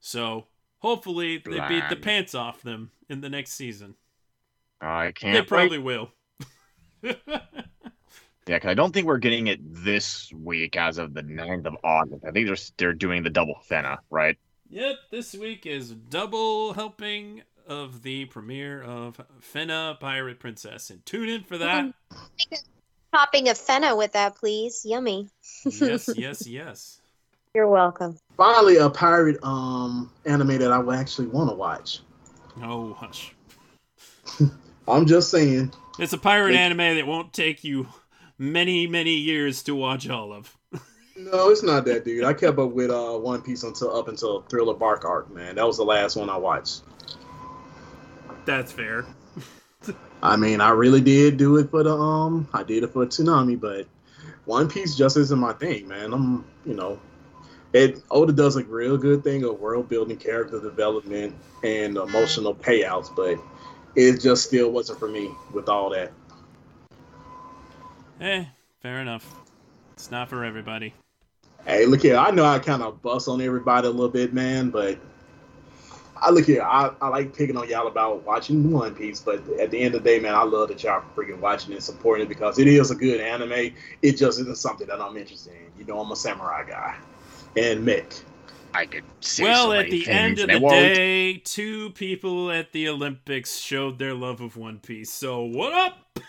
[0.08, 0.46] So
[0.80, 3.96] hopefully they beat the pants off them in the next season.
[4.80, 5.34] I can't.
[5.34, 6.12] They probably will.
[8.48, 11.76] Yeah, because I don't think we're getting it this week as of the 9th of
[11.84, 12.24] August.
[12.24, 14.38] I think they're they're doing the double Fena, right?
[14.70, 21.28] Yep, this week is double helping of the premiere of Fena Pirate Princess, and tune
[21.28, 21.94] in for that.
[23.14, 24.86] Topping of Fena with that, please.
[24.86, 25.28] Yummy.
[25.66, 27.02] yes, yes, yes.
[27.54, 28.18] You're welcome.
[28.38, 32.00] Finally, a pirate um anime that I would actually want to watch.
[32.62, 33.34] Oh, hush.
[34.88, 35.74] I'm just saying.
[36.00, 37.88] It's a pirate They- anime that won't take you
[38.38, 40.56] many, many years to watch all of.
[41.20, 42.24] No, it's not that, dude.
[42.24, 45.56] I kept up with uh One Piece until up until Thriller Bark arc, man.
[45.56, 46.84] That was the last one I watched.
[48.46, 49.04] That's fair.
[50.22, 53.60] I mean, I really did do it for the um, I did it for Toonami,
[53.60, 53.88] but
[54.46, 56.14] One Piece just isn't my thing, man.
[56.14, 57.00] I'm, you know,
[57.74, 63.14] it Oda does a real good thing of world building, character development, and emotional payouts,
[63.16, 63.38] but
[63.96, 66.12] it just still wasn't for me with all that.
[68.22, 68.46] Eh,
[68.82, 69.36] fair enough.
[69.94, 70.94] It's not for everybody.
[71.66, 74.70] Hey, look here, I know I kind of bust on everybody a little bit, man,
[74.70, 74.98] but
[76.16, 79.70] I look here, I, I like picking on y'all about watching One Piece, but at
[79.72, 82.30] the end of the day, man, I love that y'all freaking watching and supporting it
[82.30, 83.74] because it is a good anime.
[84.02, 85.80] It just isn't something that I'm interested in.
[85.80, 86.96] You know, I'm a samurai guy.
[87.58, 88.22] And Mick.
[88.74, 90.74] I could say well, at the end of and I the won't.
[90.76, 95.12] day, two people at the Olympics showed their love of One Piece.
[95.12, 95.98] So what up?
[96.16, 96.24] That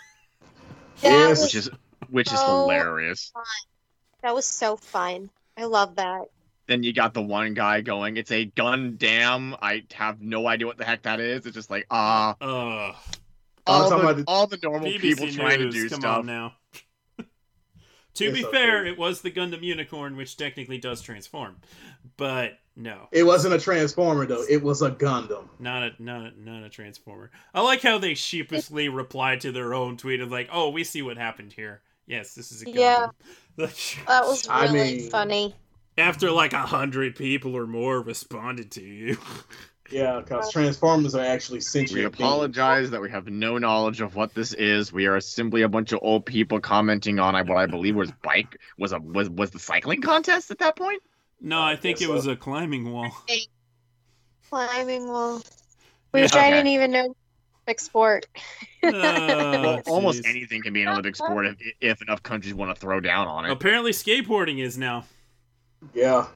[1.03, 1.41] Yes.
[1.43, 1.69] which is
[2.09, 3.31] which is so hilarious.
[4.23, 5.29] that was so fun.
[5.57, 6.23] I love that.
[6.65, 10.77] Then you got the one guy going, "It's a Gundam." I have no idea what
[10.77, 11.45] the heck that is.
[11.45, 12.93] It's just like ah, Uh,
[13.67, 16.17] Oh, all, the, the- all the normal BBC people News, trying to do come stuff.
[16.19, 16.53] on now.
[18.19, 18.57] To It's be okay.
[18.57, 21.57] fair, it was the Gundam Unicorn, which technically does transform,
[22.17, 24.43] but no, It wasn't a Transformer, though.
[24.49, 25.49] It was a Gundam.
[25.59, 27.29] not a not a, not a transformer.
[27.53, 31.01] I like how they sheepishly replied to their own tweet of like, "Oh, we see
[31.01, 31.81] what happened here.
[32.07, 33.07] Yes, this is a Gundam." Yeah.
[34.07, 35.55] That was I really mean- funny.
[35.97, 39.17] after like a hundred people or more responded to you.
[39.91, 41.95] Yeah, because Transformers are actually sentient.
[41.97, 42.15] We beings.
[42.15, 44.93] apologize that we have no knowledge of what this is.
[44.93, 48.57] We are simply a bunch of old people commenting on what I believe was bike
[48.77, 51.01] was a was was the cycling contest at that point.
[51.41, 53.11] No, I think guess it was a climbing wall.
[54.49, 55.41] Climbing wall.
[56.11, 57.15] Yeah, Which I didn't even know
[57.67, 58.25] Olympic sport.
[58.81, 62.79] Uh, Well, almost anything can be an Olympic sport if, if enough countries want to
[62.79, 63.51] throw down on it.
[63.51, 65.03] Apparently, skateboarding is now.
[65.93, 66.27] Yeah.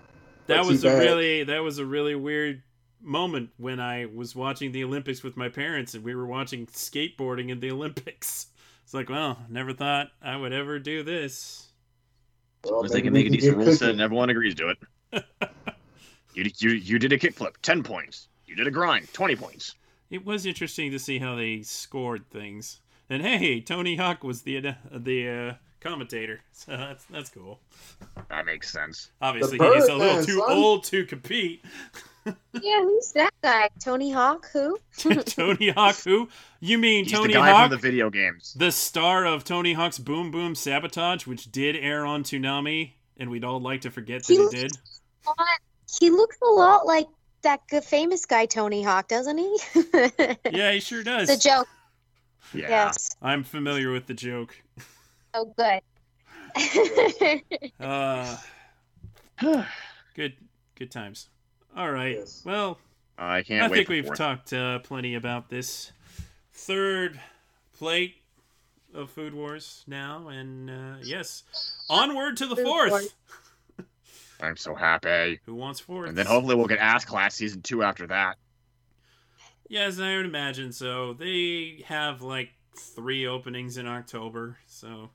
[0.47, 0.99] That was a bad.
[0.99, 2.61] really that was a really weird
[3.03, 7.49] moment when I was watching the Olympics with my parents and we were watching skateboarding
[7.49, 8.47] in the Olympics.
[8.83, 11.67] It's like, well, never thought I would ever do this.
[12.65, 14.73] Well, Unless they can make a can decent rule set and everyone agrees to
[15.11, 15.23] it.
[16.33, 18.27] you, you you did a kickflip, ten points.
[18.45, 19.75] You did a grind, twenty points.
[20.09, 22.81] It was interesting to see how they scored things.
[23.09, 27.59] And hey, Tony Hawk was the uh, the uh, commentator, so that's that's cool.
[28.29, 29.11] That makes sense.
[29.21, 30.51] Obviously, he's a little too son.
[30.51, 31.63] old to compete.
[32.25, 33.69] Yeah, who's that guy?
[33.79, 34.49] Tony Hawk?
[34.53, 34.77] Who?
[35.25, 36.29] Tony Hawk, who?
[36.59, 37.63] You mean He's Tony the guy Hawk?
[37.63, 38.53] from the video games.
[38.57, 43.43] the star of Tony Hawk's Boom Boom Sabotage, which did air on Toonami, and we'd
[43.43, 44.71] all like to forget that He it did.
[45.99, 47.07] he looks a lot like
[47.41, 49.57] that famous guy Tony Hawk, doesn't he?
[50.51, 51.27] Yeah, he sure does.
[51.27, 51.67] The joke.
[52.53, 52.69] Yeah.
[52.69, 53.09] Yes.
[53.21, 54.55] I'm familiar with the joke.
[55.33, 55.81] Oh, good.
[57.79, 58.37] Uh,
[60.15, 60.33] good,
[60.75, 61.27] good times.
[61.75, 62.17] All right.
[62.17, 62.43] Yes.
[62.45, 62.77] Well,
[63.17, 63.77] I can't I wait.
[63.77, 64.17] think we've fourth.
[64.17, 65.91] talked uh, plenty about this
[66.51, 67.19] third
[67.77, 68.15] plate
[68.93, 71.43] of Food Wars now, and uh, yes,
[71.89, 73.13] onward to the fourth.
[74.41, 75.39] I'm so happy.
[75.45, 76.09] Who wants fourth?
[76.09, 78.37] And then hopefully we'll get Ass Class season two after that.
[79.69, 81.13] Yes, I would imagine so.
[81.13, 85.09] They have like three openings in October, so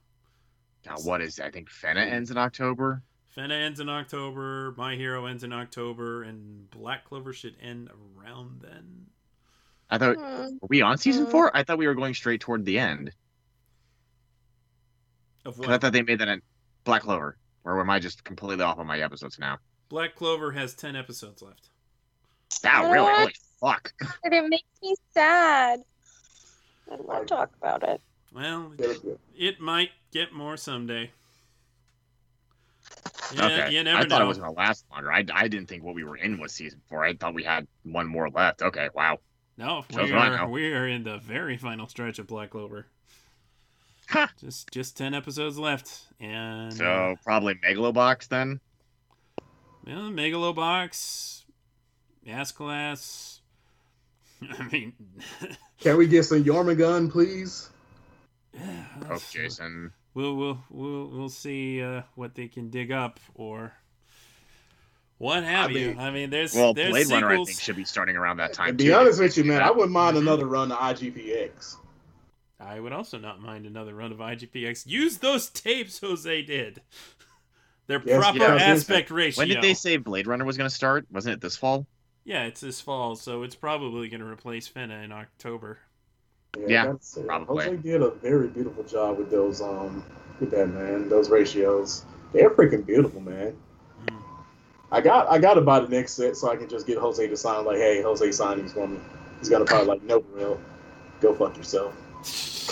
[0.86, 1.38] Now, what is?
[1.38, 3.02] I think Fena ends in October.
[3.36, 8.60] Fena ends in October, My Hero ends in October, and Black Clover should end around
[8.62, 9.06] then.
[9.90, 10.56] I thought Hmm.
[10.60, 11.30] were we on season Mm.
[11.30, 11.56] four?
[11.56, 13.12] I thought we were going straight toward the end.
[15.44, 16.42] Of 'Cause I thought they made that in
[16.84, 17.36] Black Clover.
[17.64, 19.58] Or am I just completely off on my episodes now?
[19.88, 21.70] Black Clover has ten episodes left.
[22.64, 23.14] Wow, really?
[23.14, 23.92] Holy fuck!
[24.24, 25.82] And it makes me sad.
[26.90, 28.00] I don't want to talk about it.
[28.32, 29.14] Well, Yeah, yeah.
[29.34, 31.12] it might get more someday.
[33.34, 34.24] Yeah, okay, you never I thought know.
[34.24, 35.12] it was gonna last longer.
[35.12, 37.04] I, I didn't think what we were in was season four.
[37.04, 38.62] I thought we had one more left.
[38.62, 39.18] Okay, wow.
[39.56, 42.86] No, Shows we are, we are in the very final stretch of Black Clover.
[44.10, 44.30] Ha!
[44.40, 48.60] Just just ten episodes left, and So uh, probably Megalobox then.
[49.84, 51.42] Yeah, Megalobox,
[52.26, 53.40] Ass Class.
[54.58, 54.92] I mean,
[55.80, 57.70] Can we get some Jormungand, please?
[59.10, 59.92] Oh, Jason.
[60.14, 63.72] We'll we'll we'll we'll see uh, what they can dig up or
[65.18, 65.88] what have I you.
[65.88, 68.52] mean- I mean, there's Well, there's Blade Runner I think should be starting around that
[68.52, 68.68] time.
[68.68, 68.94] To be too.
[68.94, 70.20] honest with you, man, I wouldn't mind Mhm.
[70.22, 71.76] another run of IGPX.
[72.60, 74.86] I would also not mind another run of IGPX.
[74.86, 76.82] Use those tapes Jose did.
[77.86, 78.78] Their Yes, proper yes, yes.
[78.80, 79.40] aspect ratio.
[79.42, 81.06] When did they say Blade Runner was going to start?
[81.10, 81.86] Wasn't it this fall?
[82.24, 85.78] Yeah, it's this fall, so it's probably going to replace Fena in October.
[86.56, 87.26] Yeah, that's it.
[87.26, 87.64] probably.
[87.64, 90.04] Jose did a very beautiful job with those um
[90.40, 92.04] with that man, those ratios.
[92.32, 93.56] They're freaking beautiful, man.
[94.06, 94.22] Mm.
[94.90, 97.26] I got I got to buy the next set so I can just get Jose
[97.26, 98.98] to sign like, hey, Jose sign these for me.
[99.38, 100.60] He's gonna probably like, no, real,
[101.20, 101.94] go fuck yourself.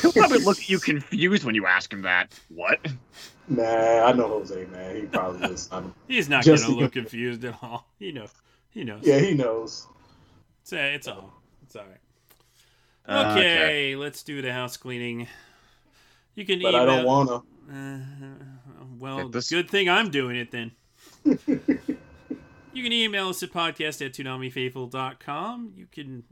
[0.00, 2.38] He'll probably look at you confused when you ask him that.
[2.48, 2.80] What?
[3.48, 4.96] Nah, I know Jose, man.
[4.96, 5.94] He probably would sign them.
[6.08, 7.86] He's not Just going to to look confused at all.
[7.98, 8.32] He knows.
[8.70, 9.02] He knows.
[9.04, 9.86] Yeah, he knows.
[10.62, 11.32] It's, uh, it's all.
[11.62, 12.00] It's all right.
[13.06, 15.28] Uh, Okay, let's do the house cleaning.
[16.34, 16.82] You can But email.
[16.82, 17.42] I don't wanna.
[17.72, 18.44] Uh,
[18.98, 19.50] well, this.
[19.50, 20.72] good thing I'm doing it then.
[21.24, 25.72] you can email us at podcast at toonamifaithful.com.
[25.76, 26.24] You can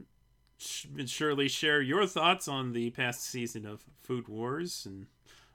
[0.57, 5.07] sh- surely share your thoughts on the past season of Food Wars and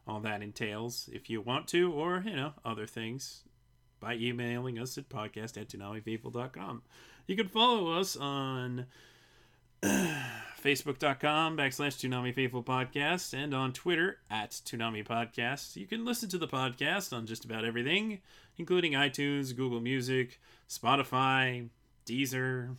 [0.06, 3.42] all that entails if you want to, or, you know, other things
[4.00, 6.82] by emailing us at podcast at toonamifaithful.com.
[7.26, 8.86] You can follow us on
[10.62, 15.76] facebook.com backslash Toonami Faithful Podcast and on Twitter at Toonami Podcast.
[15.76, 18.20] You can listen to the podcast on just about everything,
[18.58, 20.38] including iTunes, Google Music,
[20.68, 21.68] Spotify,
[22.06, 22.76] Deezer,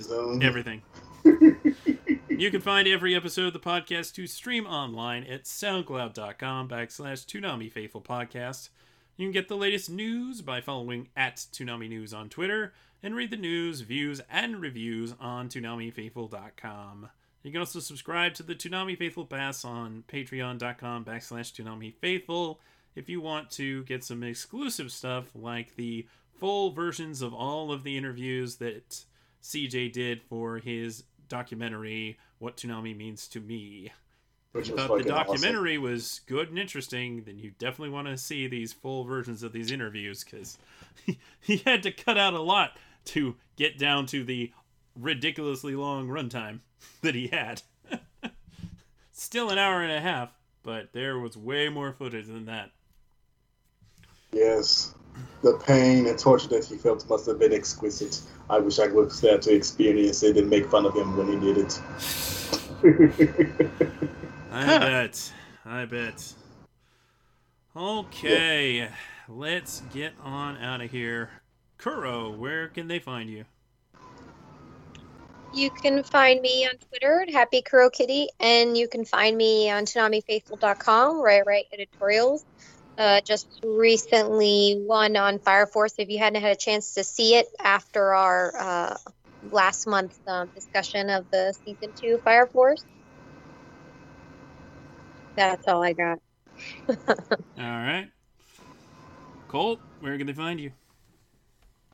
[0.00, 0.42] Zoom.
[0.42, 0.82] everything.
[2.40, 7.70] You can find every episode of the podcast to stream online at soundcloud.com backslash Toonami
[7.70, 8.70] Faithful Podcast.
[9.18, 13.30] You can get the latest news by following at Toonami News on Twitter and read
[13.30, 17.08] the news, views, and reviews on ToonamiFaithful.com.
[17.42, 22.60] You can also subscribe to the Toonami Faithful Pass on patreon.com backslash Toonami Faithful
[22.94, 26.06] if you want to get some exclusive stuff like the
[26.38, 29.04] full versions of all of the interviews that
[29.42, 33.92] CJ did for his documentary, What Toonami Means to Me.
[34.52, 35.34] Which If you thought the fucking awesome.
[35.34, 39.52] documentary was good and interesting, then you definitely want to see these full versions of
[39.52, 40.58] these interviews because
[41.06, 44.52] he, he had to cut out a lot to get down to the
[44.98, 46.60] ridiculously long runtime
[47.02, 47.62] that he had.
[49.12, 50.30] Still an hour and a half,
[50.62, 52.70] but there was way more footage than that.
[54.32, 54.94] Yes.
[55.42, 58.20] The pain and torture that he felt must have been exquisite.
[58.48, 61.52] I wish I was there to experience it and make fun of him when he
[61.52, 61.80] did it.
[64.52, 65.32] I bet.
[65.64, 66.34] I bet.
[67.76, 68.88] Okay,
[69.28, 71.30] let's get on out of here.
[71.80, 73.44] Kuro, where can they find you?
[75.54, 79.70] You can find me on Twitter at Happy Kuro Kitty, and you can find me
[79.70, 82.44] on ToonamiFaithful.com where I write editorials.
[82.98, 85.94] Uh, just recently one on Fire Force.
[85.98, 88.96] If you hadn't had a chance to see it after our uh,
[89.50, 92.84] last month's um, discussion of the season two Fire Force,
[95.34, 96.18] that's all I got.
[96.88, 96.96] All
[97.56, 98.08] right.
[99.48, 100.72] Colt, where can they find you?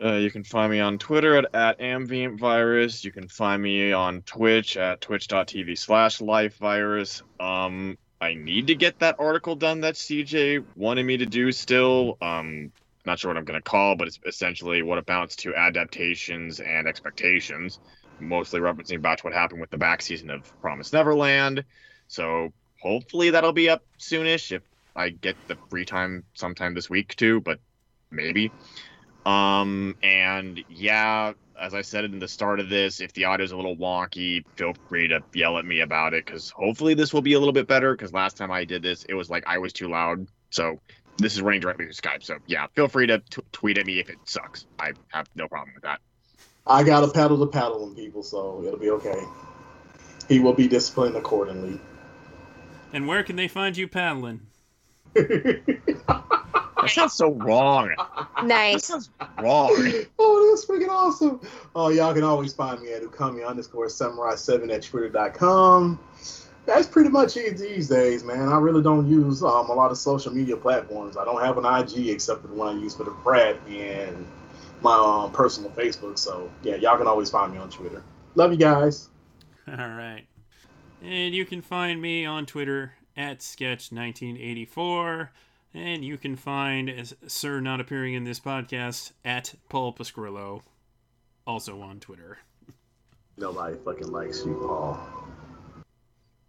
[0.03, 3.03] Uh, you can find me on Twitter at, at AmbientVirus.
[3.03, 7.23] You can find me on Twitch at twitch.tv slash lifevirus.
[7.41, 12.19] Um, I need to get that article done that CJ wanted me to do still.
[12.21, 12.73] Um,
[13.07, 16.61] not sure what I'm going to call, but it's essentially what it amounts to adaptations
[16.61, 17.79] and expectations,
[18.21, 21.65] mostly referencing back to what happened with the back season of Promise Neverland.
[22.09, 22.53] So
[22.83, 24.63] hopefully that'll be up soonish if
[24.95, 27.61] I get the free time sometime this week too, but
[28.11, 28.51] maybe.
[29.27, 33.57] Um, and yeah, as I said in the start of this, if the audio's a
[33.57, 37.33] little wonky, feel free to yell at me about it because hopefully this will be
[37.33, 37.93] a little bit better.
[37.93, 40.29] Because last time I did this, it was like I was too loud.
[40.51, 40.81] So
[41.19, 42.23] this is running directly through Skype.
[42.23, 44.65] So yeah, feel free to t- tweet at me if it sucks.
[44.79, 46.01] I have no problem with that.
[46.65, 49.23] I got a paddle to paddle on people, so it'll be okay.
[50.29, 51.81] He will be disciplined accordingly.
[52.93, 54.43] And where can they find you paddling?
[56.81, 57.95] That sounds so wrong.
[58.45, 58.75] Nice.
[58.75, 59.71] That sounds wrong.
[60.19, 61.41] oh, that's freaking awesome.
[61.75, 65.99] Oh, y'all can always find me at ukami underscore samurai7 at twitter.com.
[66.67, 68.49] That's pretty much it these days, man.
[68.49, 71.17] I really don't use um, a lot of social media platforms.
[71.17, 74.27] I don't have an IG except for the one I use for the Pratt and
[74.83, 76.19] my um, personal Facebook.
[76.19, 78.03] So, yeah, y'all can always find me on Twitter.
[78.35, 79.09] Love you guys.
[79.69, 80.25] All right.
[81.03, 85.29] And you can find me on Twitter at Sketch1984.
[85.77, 90.63] And you can find as Sir not appearing in this podcast at Paul Pasquillo,
[91.47, 92.39] also on Twitter.
[93.37, 94.99] Nobody fucking likes you, Paul.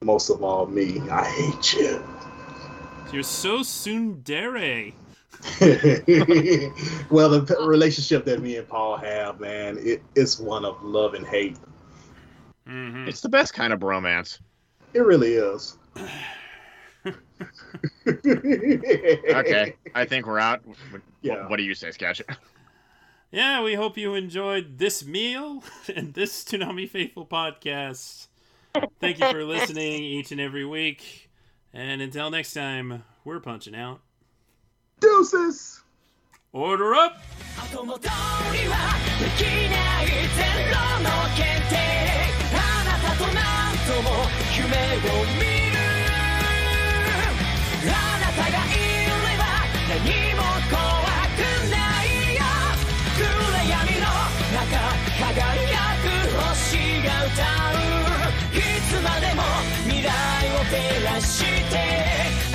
[0.02, 1.02] Most of all, me.
[1.10, 2.02] I hate you.
[3.12, 4.94] You're so tsundere.
[7.12, 11.28] well, the relationship that me and Paul have, man, it, it's one of love and
[11.28, 11.58] hate.
[12.66, 13.10] Mm-hmm.
[13.10, 14.40] It's the best kind of bromance.
[14.94, 15.78] It really is.
[18.08, 20.62] okay, I think we're out.
[20.66, 21.48] What, yeah.
[21.48, 22.22] what do you say, Sketch?
[23.32, 25.64] Yeah, we hope you enjoyed this meal
[25.96, 28.28] and this Toonami Faithful podcast.
[29.00, 31.30] Thank you for listening each and every week.
[31.74, 34.00] And until next time, we're punching out.
[35.00, 35.82] Deuces!
[36.54, 37.22] Order up!
[49.88, 49.90] い
[58.90, 59.44] つまでも
[59.86, 60.10] 未来
[60.56, 62.47] を照らして。